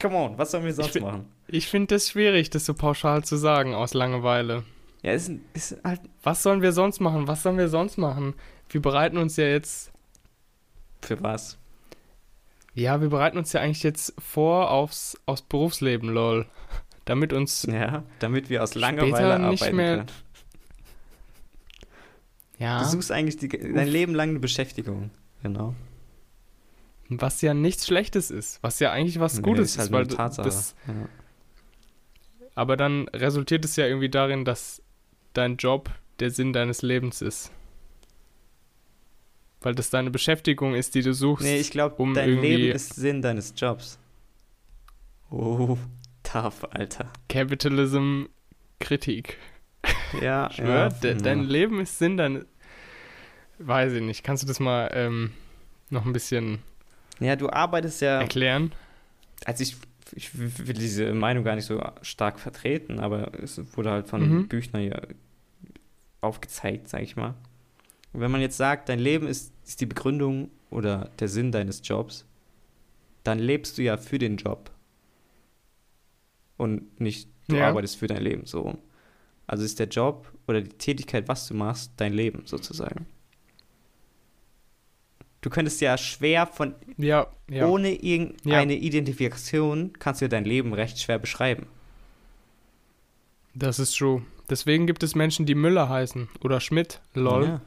[0.01, 1.27] Come on, was sollen wir sonst fi- machen?
[1.49, 4.65] Ich finde das schwierig, das so pauschal zu sagen, aus Langeweile.
[5.03, 7.27] Ja, ist, ist halt Was sollen wir sonst machen?
[7.29, 8.35] Was sollen wir sonst machen?
[8.71, 9.91] Wir bereiten uns ja jetzt,
[11.03, 11.57] für was?
[12.79, 16.47] Ja, wir bereiten uns ja eigentlich jetzt vor aufs, aufs Berufsleben, lol.
[17.05, 20.09] Damit uns, Ja, damit wir aus Langeweile nicht arbeiten mehr- können.
[22.59, 25.11] ja, Du suchst eigentlich die, dein Leben lang eine Beschäftigung.
[25.43, 25.75] Genau.
[27.11, 30.03] was ja nichts Schlechtes ist, was ja eigentlich was Nee, Gutes ist ist, halt weil
[30.03, 30.47] eine Tatsache.
[30.47, 30.95] das, ja.
[32.55, 34.83] aber dann resultiert es ja irgendwie darin, dass
[35.33, 37.51] dein Job der Sinn deines Lebens ist.
[39.61, 41.45] Weil das deine Beschäftigung ist, die du suchst.
[41.45, 43.99] Nee, ich glaube, um dein irgendwie- Leben ist Sinn deines Jobs.
[45.31, 45.77] Oh,
[46.23, 47.11] tough, Alter.
[47.29, 48.25] Capitalism
[48.79, 49.37] Kritik.
[50.23, 52.45] Ja, ja, de, dein Leben ist Sinn deines.
[53.59, 54.23] Weiß ich nicht.
[54.23, 55.33] Kannst du das mal ähm,
[55.91, 56.61] noch ein bisschen
[57.19, 58.21] Ja, du arbeitest ja.
[58.21, 58.73] erklären?
[59.45, 59.77] Also ich,
[60.15, 64.49] ich will diese Meinung gar nicht so stark vertreten, aber es wurde halt von Mhm.
[64.49, 65.03] Büchner hier
[66.21, 67.35] aufgezeigt, sag ich mal.
[68.13, 72.25] Wenn man jetzt sagt, dein Leben ist, ist die Begründung oder der Sinn deines Jobs,
[73.25, 74.71] dann lebst du ja für den Job.
[76.57, 77.69] Und nicht, du Ja.
[77.69, 78.79] arbeitest für dein Leben, so rum.
[79.47, 83.07] Also ist der Job oder die Tätigkeit, was du machst, dein Leben sozusagen.
[85.41, 87.67] Du könntest ja schwer von Ja, ja.
[87.67, 91.67] ohne irgendeine Identifikation kannst du dein Leben recht schwer beschreiben.
[93.55, 94.23] Das ist true.
[94.51, 97.01] Deswegen gibt es Menschen, die Müller heißen oder Schmidt.
[97.15, 97.61] Lol.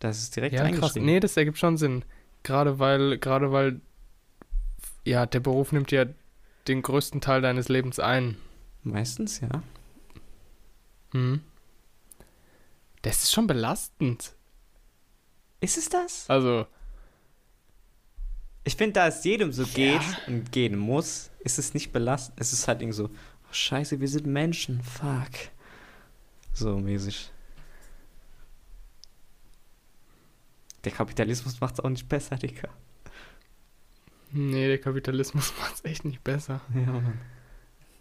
[0.00, 0.96] Das ist direkt Ja, krass.
[0.96, 2.04] Nee, das ergibt schon Sinn.
[2.42, 3.80] Gerade weil, gerade weil,
[5.04, 6.06] ja, der Beruf nimmt ja
[6.66, 8.36] den größten Teil deines Lebens ein.
[8.82, 9.62] Meistens, ja.
[11.12, 11.42] Mhm.
[13.02, 14.32] Das ist schon belastend.
[15.60, 16.28] Ist es das?
[16.28, 16.66] Also,
[18.62, 19.68] Ich finde, da es jedem so Ja.
[19.74, 22.38] geht und gehen muss, ist es nicht belastend.
[22.40, 25.30] Es ist halt irgendwie so, oh, scheiße, wir sind Menschen, fuck.
[26.52, 27.30] So mäßig.
[30.84, 32.68] Der Kapitalismus macht es auch nicht besser, Digga.
[34.32, 36.60] nee, der Kapitalismus macht es echt nicht besser.
[36.74, 37.20] Ja, Mann.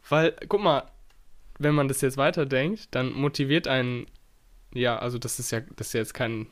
[0.08, 0.90] Weil, guck mal,
[1.60, 4.08] wenn man das jetzt weiterdenkt, dann motiviert einen,
[4.74, 6.48] ja, also das ist ja, das ist jetzt kein,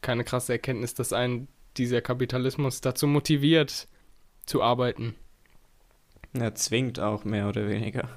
[0.00, 3.88] keine krasse Erkenntnis, dass einen dieser Kapitalismus dazu motiviert,
[4.46, 5.14] zu arbeiten.
[6.34, 8.08] Er zwingt auch mehr oder weniger.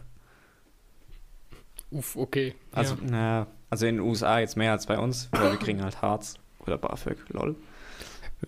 [1.89, 2.53] Uff, okay.
[2.71, 3.09] Also, ja.
[3.09, 6.35] naja, also in den USA jetzt mehr als bei uns, weil wir kriegen halt Harz
[6.67, 7.55] oder BAföG, lol.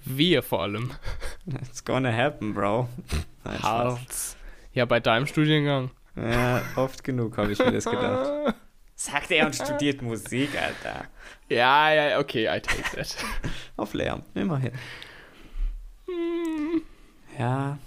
[0.06, 0.92] Wir vor allem.
[1.64, 2.88] It's gonna happen, bro.
[3.44, 3.64] Nein.
[3.64, 4.38] Harz.
[4.74, 5.92] Ja, bei deinem Studiengang.
[6.16, 8.56] Ja, oft genug habe ich mir das gedacht.
[8.96, 11.06] Sagt er und studiert Musik, Alter.
[11.48, 13.16] Ja, ja, okay, I take that.
[13.78, 14.74] Auf Lärm, immerhin.
[16.06, 16.82] Hm.
[17.38, 17.80] Ja.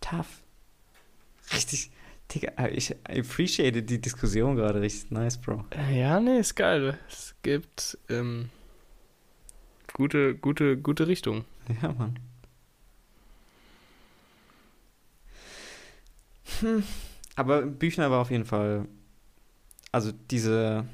[0.00, 0.42] Tough.
[1.52, 1.90] Richtig,
[2.30, 5.64] Digga, ich appreciate die Diskussion gerade richtig nice, Bro.
[5.92, 6.98] Ja, nee, ist geil.
[7.08, 8.50] Es gibt ähm,
[9.94, 11.44] gute, gute, gute Richtung.
[11.82, 12.18] Ja, Mann.
[16.60, 16.82] Hm.
[17.36, 18.86] Aber Büchner war auf jeden Fall,
[19.92, 20.84] also diese,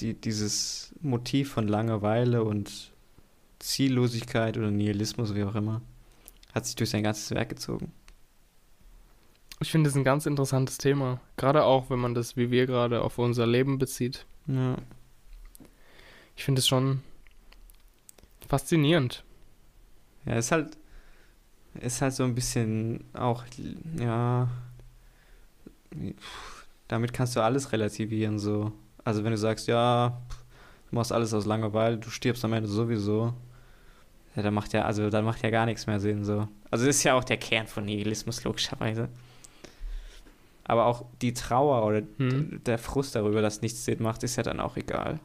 [0.00, 2.90] die, dieses Motiv von Langeweile und
[3.60, 5.82] Ziellosigkeit oder Nihilismus, wie auch immer,
[6.52, 7.92] hat sich durch sein ganzes Werk gezogen.
[9.62, 11.20] Ich finde es ein ganz interessantes Thema.
[11.36, 14.24] Gerade auch, wenn man das, wie wir gerade, auf unser Leben bezieht.
[14.46, 14.76] Ja.
[16.34, 17.02] Ich finde es schon
[18.48, 19.22] faszinierend.
[20.24, 20.78] Ja, ist halt,
[21.74, 23.44] ist halt so ein bisschen auch,
[23.98, 24.48] ja,
[26.88, 28.72] damit kannst du alles relativieren, so.
[29.04, 30.20] Also wenn du sagst, ja,
[30.88, 33.34] du machst alles aus Langeweile, du stirbst am Ende sowieso,
[34.34, 36.48] ja, dann macht ja, also dann macht ja gar nichts mehr Sinn, so.
[36.70, 39.10] Also das ist ja auch der Kern von Nihilismus, logischerweise.
[40.70, 42.62] Aber auch die Trauer oder Hm.
[42.64, 45.18] der Frust darüber, dass nichts Sinn macht, ist ja dann auch egal.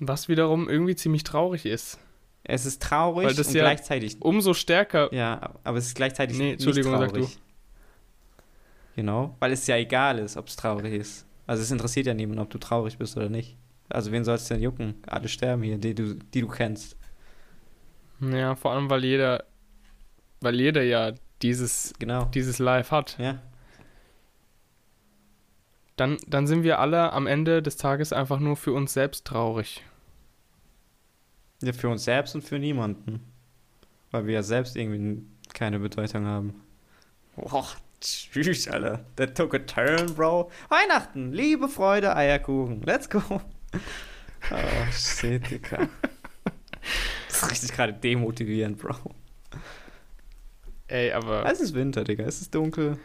[0.00, 1.98] Was wiederum irgendwie ziemlich traurig ist.
[2.44, 5.12] Es ist traurig Weil das und ja- gleichzeitig Umso stärker.
[5.12, 7.38] Ja, aber es ist gleichzeitig Nee, nicht Entschuldigung, sag traurig.
[8.96, 11.26] Genau, weil es ja egal ist, ob es traurig ist.
[11.46, 13.56] Also es interessiert ja niemanden, ob du traurig bist oder nicht.
[13.90, 14.94] Also wen soll es denn jucken?
[15.06, 16.96] Alle sterben hier, die du, die du kennst.
[18.20, 19.44] Ja, vor allem, weil jeder,
[20.40, 21.12] weil jeder ja
[21.42, 22.24] dieses, Genau.
[22.26, 23.16] dieses Live hat.
[23.18, 23.40] Ja.
[25.96, 29.82] Dann, dann sind wir alle am Ende des Tages einfach nur für uns selbst traurig.
[31.62, 31.72] ja.
[31.72, 33.20] Für uns selbst und für niemanden.
[34.10, 35.22] Weil wir ja selbst irgendwie
[35.52, 36.62] keine Bedeutung haben.
[37.36, 37.66] Boah,
[38.00, 39.04] tschüss, Alter.
[39.16, 40.50] That took a turn, bro.
[40.68, 42.82] Weihnachten, Liebe, Freude, Eierkuchen.
[42.82, 43.22] Let's go.
[43.30, 45.88] Oh, shit, Digga.
[47.28, 48.94] Das ist richtig gerade demotivierend, Bro.
[50.88, 51.44] Ey, aber.
[51.50, 52.24] Es ist Winter, Digga.
[52.24, 52.98] Es ist dunkel.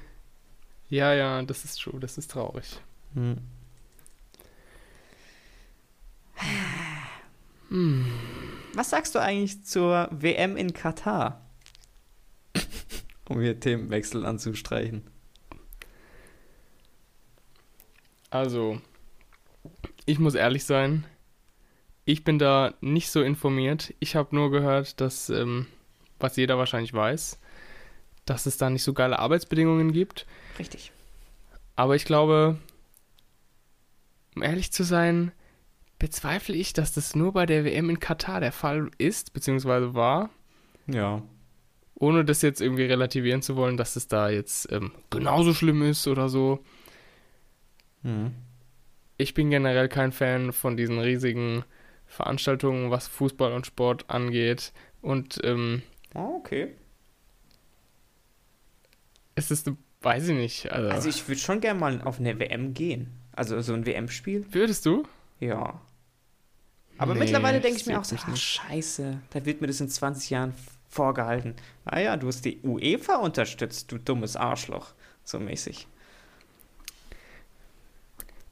[0.89, 2.79] Ja, ja, das ist true, das ist traurig.
[3.13, 3.37] Hm.
[7.69, 8.05] Hm.
[8.73, 11.41] Was sagst du eigentlich zur WM in Katar?
[13.29, 15.03] um hier Themenwechsel anzustreichen.
[18.29, 18.81] Also,
[20.05, 21.05] ich muss ehrlich sein,
[22.05, 23.93] ich bin da nicht so informiert.
[23.99, 25.67] Ich habe nur gehört, dass, ähm,
[26.19, 27.39] was jeder wahrscheinlich weiß,
[28.25, 30.25] dass es da nicht so geile Arbeitsbedingungen gibt.
[30.59, 30.91] Richtig.
[31.75, 32.57] Aber ich glaube,
[34.35, 35.31] um ehrlich zu sein,
[35.99, 40.29] bezweifle ich, dass das nur bei der WM in Katar der Fall ist, beziehungsweise war.
[40.87, 41.21] Ja.
[41.95, 46.07] Ohne das jetzt irgendwie relativieren zu wollen, dass es da jetzt ähm, genauso schlimm ist
[46.07, 46.59] oder so.
[48.01, 48.33] Mhm.
[49.17, 51.63] Ich bin generell kein Fan von diesen riesigen
[52.05, 54.73] Veranstaltungen, was Fußball und Sport angeht.
[55.01, 56.75] Und ähm, Ah, okay.
[59.35, 59.71] Es ist,
[60.01, 60.71] weiß ich nicht.
[60.71, 63.11] Also, Also ich würde schon gerne mal auf eine WM gehen.
[63.35, 64.45] Also so ein WM-Spiel.
[64.51, 65.03] würdest du?
[65.39, 65.81] Ja.
[66.97, 69.89] Aber Nee, mittlerweile denke ich mir auch so, ach scheiße, da wird mir das in
[69.89, 70.53] 20 Jahren
[70.87, 71.55] vorgehalten.
[71.85, 74.93] Ah ja, du hast die UEFA unterstützt, du dummes Arschloch.
[75.23, 75.87] So mäßig.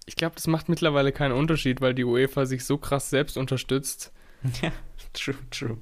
[0.06, 4.12] Ich glaube, das macht mittlerweile keinen Unterschied, weil die UEFA sich so krass selbst unterstützt,
[4.62, 4.72] ja,
[5.14, 5.78] true, true.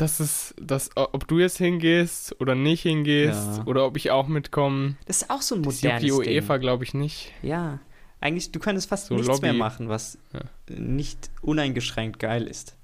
[0.00, 3.64] Dass es, dass, ob du jetzt hingehst oder nicht hingehst Ja.
[3.66, 6.84] oder ob ich auch mitkomme, Das ist auch so ein das modernes die UEFA, glaube
[6.84, 7.32] ich, nicht.
[7.42, 7.78] Ja,
[8.20, 9.58] eigentlich, du könntest fast So nichts mehr Lobby.
[9.58, 10.40] machen, was Ja.
[10.76, 12.76] nicht uneingeschränkt geil ist.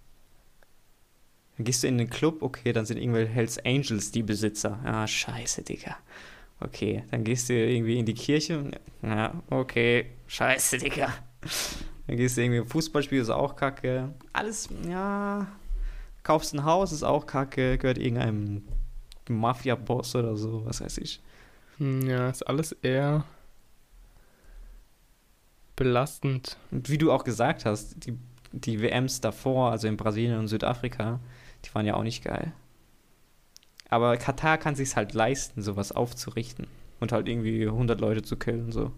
[1.56, 4.78] Dann gehst du in den Club, okay, dann sind irgendwelche Hells Angels die Besitzer.
[4.84, 5.96] Ah, scheiße, Digga.
[6.60, 8.70] Okay, dann gehst du irgendwie in die Kirche.
[9.02, 11.12] Ja, okay, scheiße, Digga.
[12.06, 14.14] Dann gehst du irgendwie im Fußballspiel, ist auch kacke.
[14.32, 15.46] Alles, ja.
[16.26, 17.78] Kaufst ein Haus, ist auch kacke.
[17.78, 18.62] Gehört irgendeinem
[19.28, 21.20] Mafia-Boss oder so, was weiß ich.
[21.78, 23.24] Hm, Ja, ist alles eher
[25.76, 26.56] belastend.
[26.72, 28.18] Und wie du auch gesagt hast, die,
[28.50, 31.20] die WMs davor, also in Brasilien und Südafrika,
[31.64, 32.52] die waren ja auch nicht geil.
[33.88, 36.66] Aber Katar kann sich halt leisten, sowas aufzurichten
[36.98, 38.90] und halt irgendwie 100 Leute zu killen, so.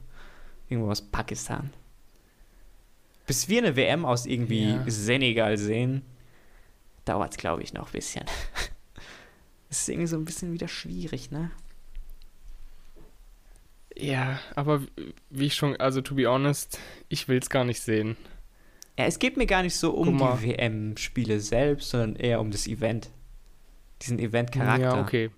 [0.71, 1.75] Irgendwo aus Pakistan.
[3.27, 4.85] Bis wir eine WM aus irgendwie Ja.
[4.87, 6.03] Senegal sehen,
[7.09, 8.25] dauert es, glaube ich, noch ein bisschen.
[9.71, 11.51] Es ist irgendwie so ein bisschen wieder schwierig, ne?
[13.97, 14.83] Ja, aber
[15.31, 16.79] wie ich schon, also to be honest,
[17.09, 18.17] ich will es gar nicht sehen.
[18.97, 22.67] Ja, es geht mir gar nicht so um die WM-Spiele selbst, sondern eher um das
[22.67, 23.11] Event.
[24.03, 24.97] Diesen Event-Charakter.
[24.97, 25.31] Ja, okay.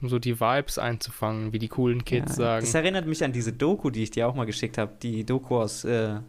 [0.00, 2.64] Um so die Vibes einzufangen, wie die coolen Kids Ja, sagen.
[2.64, 4.92] Das erinnert mich an diese Doku, die ich dir auch mal geschickt habe.
[5.02, 6.20] Die Doku aus, äh,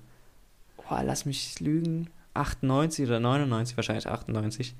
[0.77, 4.73] oh, lass mich lügen, 98 oder 99, wahrscheinlich 98,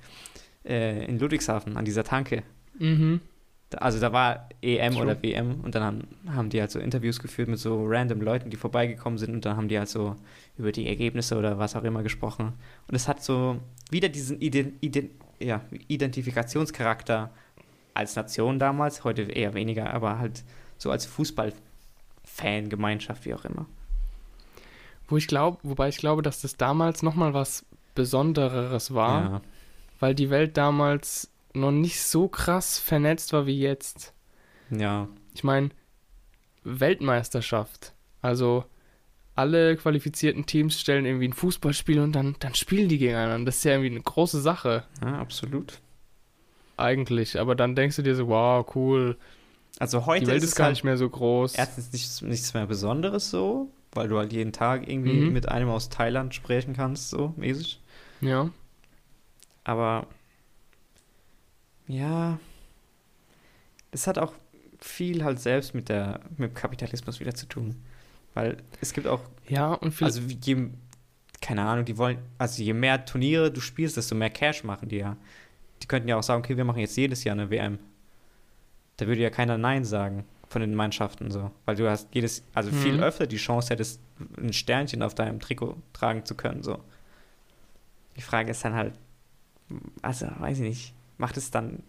[0.66, 2.42] äh, in Ludwigshafen, an dieser Tanke.
[2.78, 3.22] Mhm.
[3.70, 5.04] Da- Also da war EM True.
[5.04, 8.50] oder WM und dann haben, haben die halt so Interviews geführt mit so random Leuten,
[8.50, 10.16] die vorbeigekommen sind und dann haben die halt so
[10.58, 12.54] über die Ergebnisse oder was auch immer gesprochen.
[12.88, 13.60] Und es hat so
[13.92, 17.30] wieder diesen Iden, Iden, ja, Identifikationscharakter
[17.94, 20.44] als Nation damals, heute eher weniger, aber halt
[20.78, 23.66] so als Fußball-Fan-Gemeinschaft, wie auch immer.
[25.10, 29.42] Wo ich glaube, wobei ich glaube, dass das damals nochmal was Besondereres war, Ja,
[30.00, 34.14] weil die Welt damals noch nicht so krass vernetzt war wie jetzt.
[34.70, 35.70] ja, Ich meine,
[36.64, 37.94] Weltmeisterschaft.
[38.22, 38.66] Also
[39.36, 43.46] alle qualifizierten Teams stellen irgendwie ein Fußballspiel und dann, dann spielen die gegeneinander.
[43.46, 45.80] Das ist ja irgendwie eine große Sache, ja, absolut.
[46.78, 47.40] eigentlich.
[47.40, 49.18] Aber dann denkst du dir so, wow, cool.
[49.80, 51.56] Also heute Die Welt ist ist es gar halt nicht mehr so groß.
[51.56, 55.34] erstens nichts, nichts mehr Besonderes so, weil du halt jeden Tag irgendwie Mhm.
[55.34, 57.82] mit einem aus Thailand sprechen kannst, so mäßig.
[58.22, 58.50] Ja.
[59.64, 60.08] Aber
[61.88, 62.40] ja,
[63.92, 64.34] das hat auch
[64.80, 67.76] viel halt selbst mit der mit dem Kapitalismus wieder zu tun,
[68.34, 70.68] weil es gibt auch Ja, und viel, also je
[71.42, 74.98] keine Ahnung, die wollen also je mehr Turniere du spielst, desto mehr Cash machen die
[74.98, 75.18] ja.
[75.82, 77.80] Die könnten ja auch sagen, okay, wir machen jetzt jedes Jahr eine WM.
[78.98, 82.72] Da würde ja keiner Nein sagen von den Mannschaften so, weil du hast jedes also
[82.72, 83.04] viel Mhm.
[83.04, 84.02] öfter die Chance hättest
[84.38, 86.80] ein Sternchen auf deinem Trikot tragen zu können so.
[88.18, 88.94] Die Frage ist dann halt
[90.02, 91.84] also weiß ich nicht, macht es dann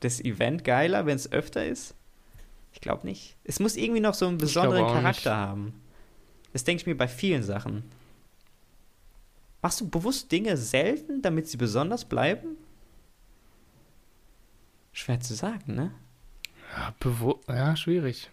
[0.00, 1.94] das Event geiler, wenn es öfter ist?
[2.72, 3.36] Ich glaube nicht.
[3.44, 5.02] Es muss irgendwie noch so einen besonderen auch nicht.
[5.02, 5.74] Charakter haben.
[6.52, 7.84] Das denke ich mir bei vielen Sachen.
[9.62, 12.56] Machst du bewusst Dinge selten, damit sie besonders bleiben?
[14.92, 15.92] Schwer zu sagen, ne?
[16.76, 16.94] Ja,
[17.54, 18.30] ja, schwierig.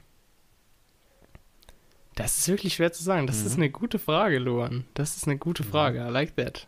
[2.15, 3.27] Das ist wirklich schwer zu sagen.
[3.27, 3.45] Das Mhm.
[3.47, 4.85] ist eine gute Frage, Luan.
[4.93, 5.99] Das ist eine gute Frage.
[5.99, 6.67] I like that.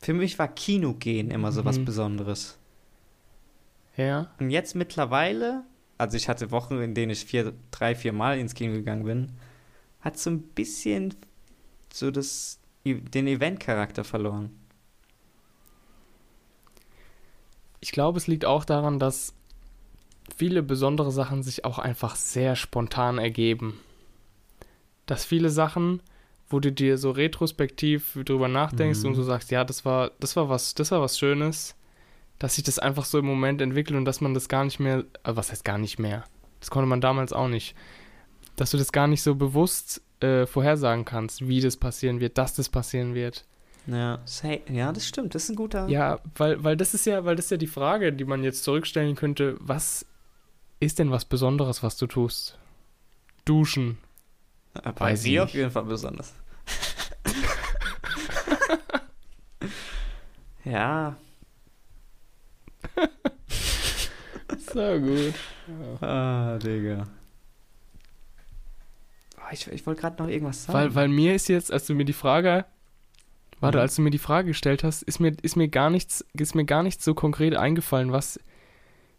[0.00, 1.84] Für mich war Kino gehen immer so was Mhm.
[1.84, 2.58] Besonderes.
[3.96, 4.32] Ja.
[4.40, 5.62] Und jetzt mittlerweile,
[5.98, 9.32] also ich hatte Wochen, in denen ich vier, drei, vier Mal ins Kino gegangen bin,
[10.00, 11.14] hat so ein bisschen
[11.92, 14.50] so das, den Event-Charakter verloren.
[17.84, 19.34] Ich glaube, es liegt auch daran, dass
[20.38, 23.78] viele besondere Sachen sich auch einfach sehr spontan ergeben.
[25.04, 26.00] Dass viele Sachen,
[26.48, 29.08] wo du dir so retrospektiv drüber nachdenkst Mhm.
[29.08, 31.74] und so sagst, ja, das war, das war was, das war was Schönes,
[32.38, 35.00] dass sich das einfach so im Moment entwickelt und dass man das gar nicht mehr,
[35.24, 36.24] äh, was heißt gar nicht mehr?
[36.60, 37.74] Das konnte man damals auch nicht.
[38.56, 42.54] dass du das gar nicht so bewusst äh, vorhersagen kannst, wie das passieren wird, dass
[42.54, 43.44] das passieren wird.
[43.86, 44.18] Ja,
[44.70, 45.34] ja, das stimmt.
[45.34, 45.88] Das ist ein guter.
[45.88, 48.64] Ja, weil, weil das ist ja, weil das ist ja die Frage, die man jetzt
[48.64, 50.06] zurückstellen könnte, was
[50.80, 52.58] ist denn was Besonderes, was du tust?
[53.44, 53.98] Duschen.
[54.74, 56.34] Äh, Bei weiß ich auf jeden Fall besonders.
[60.64, 61.16] ja,
[64.72, 65.34] So gut.
[66.02, 67.06] ah, Digga.
[69.36, 70.78] Ah, Ich, ich wollte gerade noch irgendwas sagen.
[70.78, 72.64] Weil, weil mir ist jetzt, als du mir die Frage,
[73.60, 76.54] warte, als du mir die Frage gestellt hast, ist mir, ist mir gar nichts, ist
[76.54, 78.38] mir gar nichts so konkret eingefallen, was,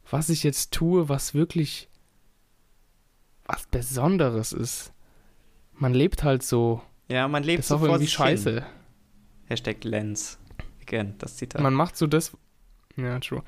[0.10, 1.90] was ich jetzt tue, was wirklich
[3.46, 4.92] was Besonderes ist.
[5.74, 6.82] Man lebt halt so.
[7.10, 8.54] ja, man lebt Das ist so auch vor irgendwie sich scheiße.
[8.56, 8.64] Hin.
[9.48, 10.40] Hashtag Lens.
[10.82, 11.62] Again, das Zitat.
[11.62, 12.32] Man macht so das.
[12.96, 13.44] Ja, true.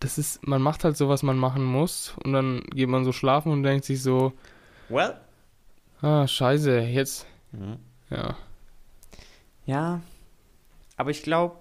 [0.00, 3.12] Das ist, man macht halt so, was man machen muss und dann geht man so
[3.12, 4.32] schlafen und denkt sich so,
[4.88, 5.14] well.
[6.00, 7.76] ah, scheiße, jetzt, Mhm.
[8.08, 8.36] ja.
[9.70, 10.00] Ja,
[10.96, 11.56] aber ich glaube,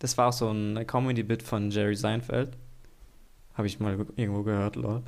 [0.00, 2.56] das war auch so ein Comedy-Bit von Jerry Seinfeld.
[3.54, 5.02] Habe ich mal irgendwo gehört, lol.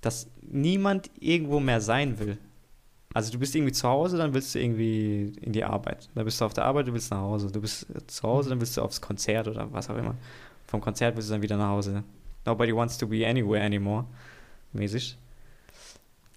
[0.00, 2.36] Dass niemand irgendwo mehr sein will.
[3.14, 6.08] Also du bist irgendwie zu Hause, dann willst du irgendwie in die Arbeit.
[6.14, 7.50] Dann bist du auf der Arbeit, du willst nach Hause.
[7.52, 10.14] Du bist zu Hause, dann willst du aufs Konzert oder was auch immer.
[10.66, 12.02] Vom Konzert willst du dann wieder nach Hause.
[12.44, 14.04] Nobody wants to be anywhere anymore.
[14.72, 15.16] Mäßig.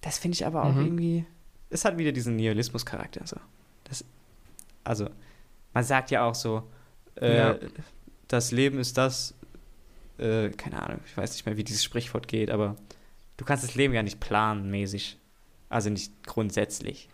[0.02, 0.84] Das finde ich aber auch Mhm.
[0.84, 1.26] irgendwie.
[1.70, 3.26] Es hat wieder diesen Nihilismus-Charakter.
[3.26, 3.36] So.
[3.84, 4.04] Das,
[4.84, 5.08] also,
[5.72, 6.68] man sagt ja auch so,
[7.20, 7.58] äh, Ja.
[8.28, 9.34] das Leben ist das,
[10.18, 12.76] äh, keine Ahnung, ich weiß nicht mehr, wie dieses Sprichwort geht, aber
[13.36, 15.18] du kannst das Leben ja nicht planen, mäßig.
[15.68, 17.08] Also nicht grundsätzlich.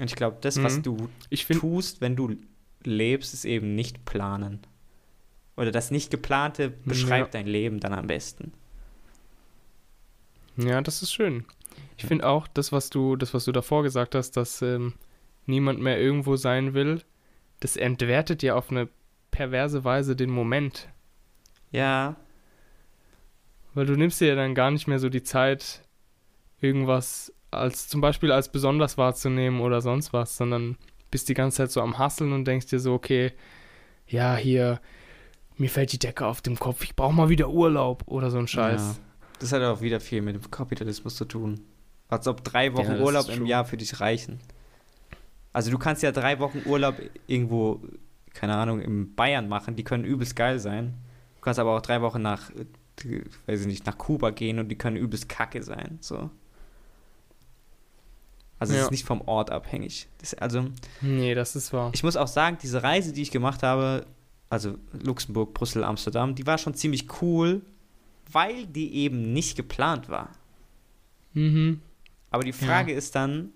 [0.00, 0.82] Und ich glaube, das, was Mhm.
[0.82, 2.36] du Ich finde, tust, wenn du
[2.84, 4.60] lebst, ist eben nicht planen.
[5.56, 8.52] Oder das nicht geplante beschreibt dein Leben dann am besten.
[10.56, 11.44] ja, das ist schön.
[11.96, 14.94] Ich finde auch, das, was du, das, was du davor gesagt hast, dass ähm,
[15.48, 17.02] niemand mehr irgendwo sein will,
[17.60, 18.88] das entwertet ja auf eine
[19.30, 20.88] perverse Weise den Moment.
[21.70, 22.16] Ja,
[23.74, 25.82] Weil du nimmst dir ja dann gar nicht mehr so die Zeit,
[26.60, 30.76] irgendwas als zum Beispiel als besonders wahrzunehmen oder sonst was, sondern
[31.10, 33.32] bist die ganze Zeit so am Hasseln und denkst dir so, okay,
[34.06, 34.80] ja, hier,
[35.56, 38.48] mir fällt die Decke auf dem Kopf, ich brauche mal wieder Urlaub oder so ein
[38.48, 38.98] Scheiß.
[38.98, 39.04] Ja.
[39.38, 41.60] Das hat auch wieder viel mit dem Kapitalismus zu tun.
[42.08, 43.46] Als ob drei Wochen Ja, Urlaub im.
[43.46, 44.40] Jahr für dich reichen.
[45.52, 46.96] Also du kannst ja drei Wochen Urlaub
[47.26, 47.80] irgendwo,
[48.34, 50.94] keine Ahnung, in Bayern machen, die können übelst geil sein.
[51.36, 52.50] Du kannst aber auch drei Wochen nach,
[53.46, 55.98] weiß ich nicht, nach Kuba gehen und die können übelst kacke sein.
[56.00, 56.30] So.
[58.58, 58.84] Also es Ja.
[58.86, 60.08] ist nicht vom Ort abhängig.
[60.18, 60.66] Das, also
[61.00, 61.90] Nee, das ist wahr.
[61.94, 64.04] ich muss auch sagen, diese Reise, die ich gemacht habe,
[64.50, 67.62] also Luxemburg, Brüssel, Amsterdam, die war schon ziemlich cool,
[68.32, 70.30] weil die eben nicht geplant war.
[71.34, 71.80] Mhm.
[72.30, 73.50] Aber die Frage ist dann,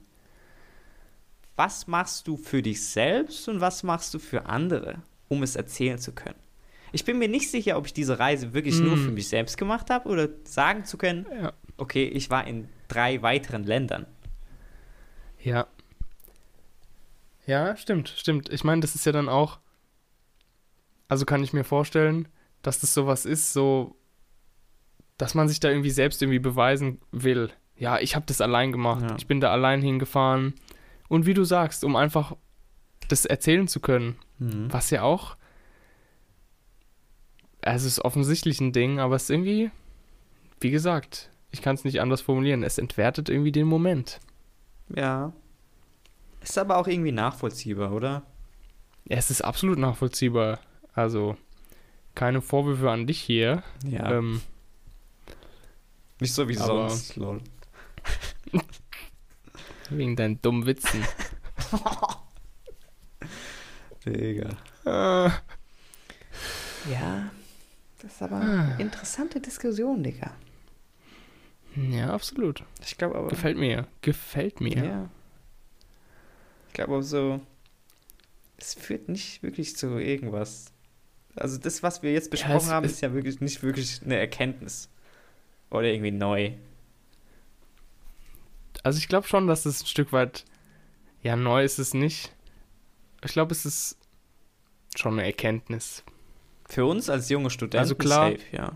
[1.57, 5.99] was machst du für dich selbst und was machst du für andere, um es erzählen
[5.99, 6.39] zu können?
[6.93, 9.05] Ich bin mir nicht sicher, ob ich diese Reise wirklich nur Mm.
[9.05, 11.53] für mich selbst gemacht habe oder sagen zu können, Ja.
[11.79, 14.07] okay, ich war in drei weiteren Ländern.
[15.43, 15.67] Ja.
[17.47, 18.51] Ja, stimmt, stimmt.
[18.51, 19.59] Ich meine, das ist ja dann auch.
[21.09, 22.29] Also kann ich mir vorstellen,
[22.63, 23.97] dass das sowas ist, so,
[25.19, 27.51] dass man sich da irgendwie selbst irgendwie beweisen will.
[27.77, 29.03] Ja, ich habe das allein gemacht.
[29.03, 29.17] Ja.
[29.17, 30.55] Ich bin da allein hingefahren.
[31.13, 32.35] Und wie du sagst, um einfach
[33.09, 34.73] das erzählen zu können, Mhm.
[34.73, 35.37] was ja auch.
[37.61, 39.71] Also es ist offensichtlich ein Ding, aber es ist irgendwie,
[40.61, 42.63] wie gesagt, ich kann es nicht anders formulieren.
[42.63, 44.21] Es entwertet irgendwie den Moment.
[44.89, 45.35] Ja.
[46.41, 48.23] Ist aber auch irgendwie nachvollziehbar, oder?
[49.05, 50.61] Ja, es ist absolut nachvollziehbar.
[50.95, 51.37] Also,
[52.15, 53.63] keine Vorwürfe an dich hier.
[53.85, 54.13] Ja.
[54.13, 54.41] Ähm,
[56.21, 57.43] nicht so wie sonst, lol.
[59.99, 61.05] wegen deinen dummen Witzen.
[64.07, 64.51] Digga.
[64.85, 65.31] Äh,
[66.91, 67.31] Ja,
[68.01, 68.77] das ist aber Ah.
[68.79, 70.33] interessante Diskussion, Digga.
[71.77, 72.65] ja, absolut.
[72.85, 73.29] Ich glaube aber.
[73.29, 73.87] Gefällt mir.
[74.01, 74.85] Gefällt mir.
[74.85, 75.11] Ja.
[76.69, 77.41] Ich glaube aber so,
[78.57, 80.73] es führt nicht wirklich zu irgendwas.
[81.37, 84.89] Also das, was wir jetzt besprochen es- haben, ist ja wirklich nicht wirklich eine Erkenntnis.
[85.71, 86.53] Oder irgendwie neu.
[88.83, 90.45] Also ich glaube schon, dass es ein Stück weit,
[91.23, 92.33] ja, neu ist es nicht.
[93.25, 93.99] Ich glaube, es ist
[94.97, 96.05] schon eine Erkenntnis.
[96.69, 98.33] Für uns als junge Studenten Also klar.
[98.33, 98.73] safe, ja.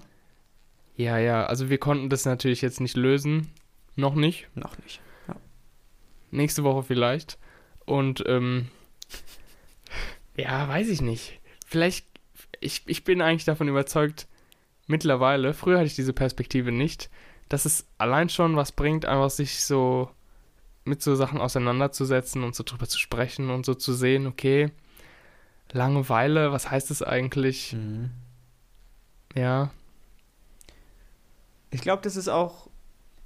[0.97, 3.51] Ja, ja, also wir konnten das natürlich jetzt nicht lösen.
[3.97, 4.49] Noch nicht.
[4.55, 5.01] Noch nicht.
[6.31, 7.39] Nächste Woche vielleicht.
[7.85, 8.69] Und, ähm,
[10.37, 11.41] ja, weiß ich nicht.
[11.67, 12.07] Vielleicht,
[12.61, 14.27] ich, ich bin eigentlich davon überzeugt,
[14.87, 17.11] mittlerweile, früher hatte ich diese Perspektive nicht,
[17.49, 20.11] dass es allein schon was bringt, einfach sich so
[20.85, 24.71] mit so Sachen auseinanderzusetzen und so drüber zu sprechen und so zu sehen, okay,
[25.73, 27.73] Langeweile, was heißt es eigentlich?
[27.73, 28.11] Mhm.
[29.35, 29.71] Ja,
[31.71, 32.69] Ich glaube, das ist auch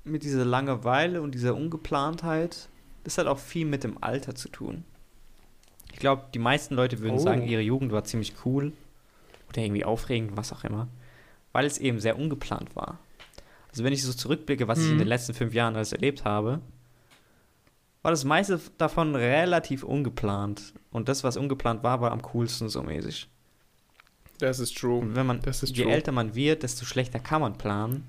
[0.02, 2.68] mit dieser Langeweile und dieser Ungeplantheit,
[3.04, 4.84] das hat auch viel mit dem Alter zu tun.
[5.92, 7.22] Ich glaube, die meisten Leute würden Oh.
[7.22, 8.72] sagen, ihre Jugend war ziemlich cool
[9.50, 10.88] oder irgendwie aufregend, was auch immer,
[11.52, 12.98] weil es eben sehr ungeplant war.
[13.70, 14.98] Also wenn ich so zurückblicke, was ich in Mhm.
[15.00, 16.60] den letzten fünf Jahren alles erlebt habe,
[18.02, 20.72] war das meiste davon relativ ungeplant.
[20.90, 23.28] Und das, was ungeplant war, war am coolsten so mäßig.
[24.38, 24.98] das ist true.
[25.00, 25.92] Und wenn man, Das ist je true.
[25.92, 28.04] älter man wird, desto schlechter kann man planen,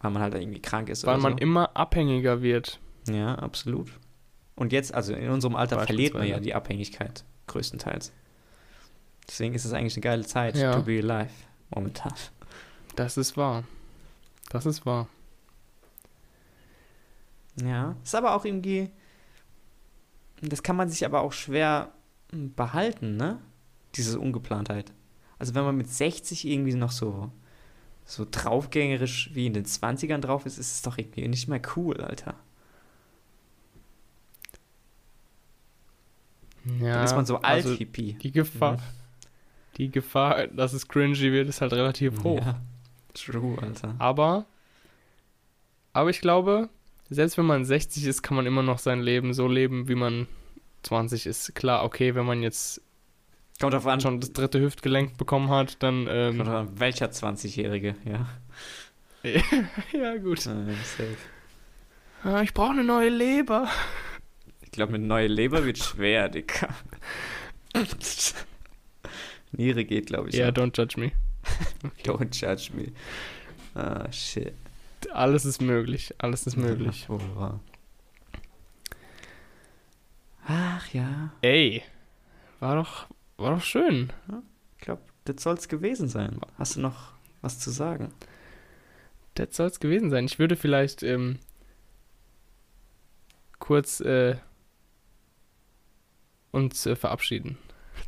[0.00, 1.38] weil man halt irgendwie krank ist Weil oder man so.
[1.38, 2.78] immer abhängiger wird.
[3.08, 3.90] Ja, absolut.
[4.54, 8.12] Und jetzt, also in unserem Alter verliert man ja die Abhängigkeit größtenteils.
[9.26, 10.74] Deswegen ist es eigentlich eine geile Zeit Ja.
[10.74, 11.32] to be alive
[11.74, 12.12] momentan.
[12.96, 13.64] Das ist wahr.
[14.50, 15.08] Das ist wahr.
[17.62, 18.90] Ja, ist aber auch irgendwie,
[20.42, 21.92] das kann man sich aber auch schwer
[22.30, 23.38] hm, behalten, ne?
[23.94, 24.92] Diese Ungeplantheit.
[25.38, 27.30] Also wenn man mit 60 irgendwie noch so,
[28.04, 32.00] so draufgängerisch wie in den 20ern drauf ist, ist es doch irgendwie nicht mehr cool,
[32.00, 32.34] Alter.
[36.78, 38.14] Ja, Dann ist man so alt also Hippie.
[38.14, 38.80] die Gefahr, Mhm.
[39.76, 42.44] die Gefahr, dass es cringy wird, ist halt relativ hoch.
[42.44, 42.60] Ja,
[43.14, 43.94] true, Alter.
[43.98, 44.46] Aber,
[45.92, 46.68] aber ich glaube,
[47.08, 50.26] selbst wenn man 60 ist, kann man immer noch sein Leben so leben, wie man
[50.82, 51.54] 20 ist.
[51.54, 52.82] Klar, okay, wenn man jetzt
[53.60, 57.10] Kommt drauf an, schon das dritte Hüftgelenk bekommen hat, dann, kommt ähm, drauf an welcher
[57.10, 58.26] 20-Jährige, ja.
[59.92, 60.46] ja gut.
[60.46, 63.68] Äh, Ich brauche eine neue Leber.
[64.62, 66.68] Ich glaube, mit neue Leber wird schwer, Dicker.
[69.52, 70.36] Niere geht, glaube ich.
[70.36, 70.52] Ja, auch.
[70.52, 71.12] don't judge me.
[72.04, 72.92] Don't judge me.
[73.74, 74.54] Ah, shit.
[75.12, 77.06] Alles ist möglich, alles ist möglich.
[77.08, 77.60] Wahr.
[80.46, 81.82] Ach ja, Ey,
[82.58, 84.12] war doch, war doch schön.
[84.76, 86.40] ich glaube, das soll es gewesen sein.
[86.58, 88.12] Hast du noch was zu sagen?
[89.34, 90.24] Das soll es gewesen sein.
[90.26, 91.38] Ich würde vielleicht ähm,
[93.58, 94.36] kurz äh,
[96.50, 97.56] uns äh, verabschieden.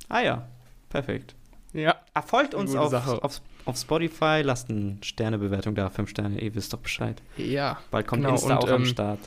[0.09, 0.49] Ah ja,
[0.89, 1.35] perfekt.
[1.73, 1.97] Ja.
[2.15, 2.93] Erfolgt Eine uns auf,
[3.23, 7.23] auf, auf Spotify, lasst eine Sternebewertung da, fünf Sterne, ihr wisst doch Bescheid.
[7.37, 7.79] Ja.
[7.91, 9.19] Bald kommt Genau, Insta und, auch am ähm, Start.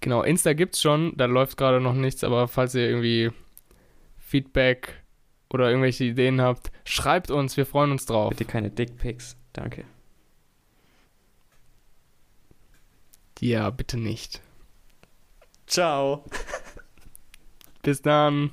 [0.00, 3.32] Genau, Insta gibt's schon, da läuft gerade noch nichts, aber falls ihr irgendwie
[4.18, 5.02] Feedback
[5.50, 8.30] oder irgendwelche Ideen habt, schreibt uns, wir freuen uns drauf.
[8.30, 9.36] Bitte keine Dickpics.
[9.52, 9.84] Danke.
[13.40, 14.40] Ja, bitte nicht.
[15.66, 16.24] Ciao.
[17.82, 18.50] Bis dann.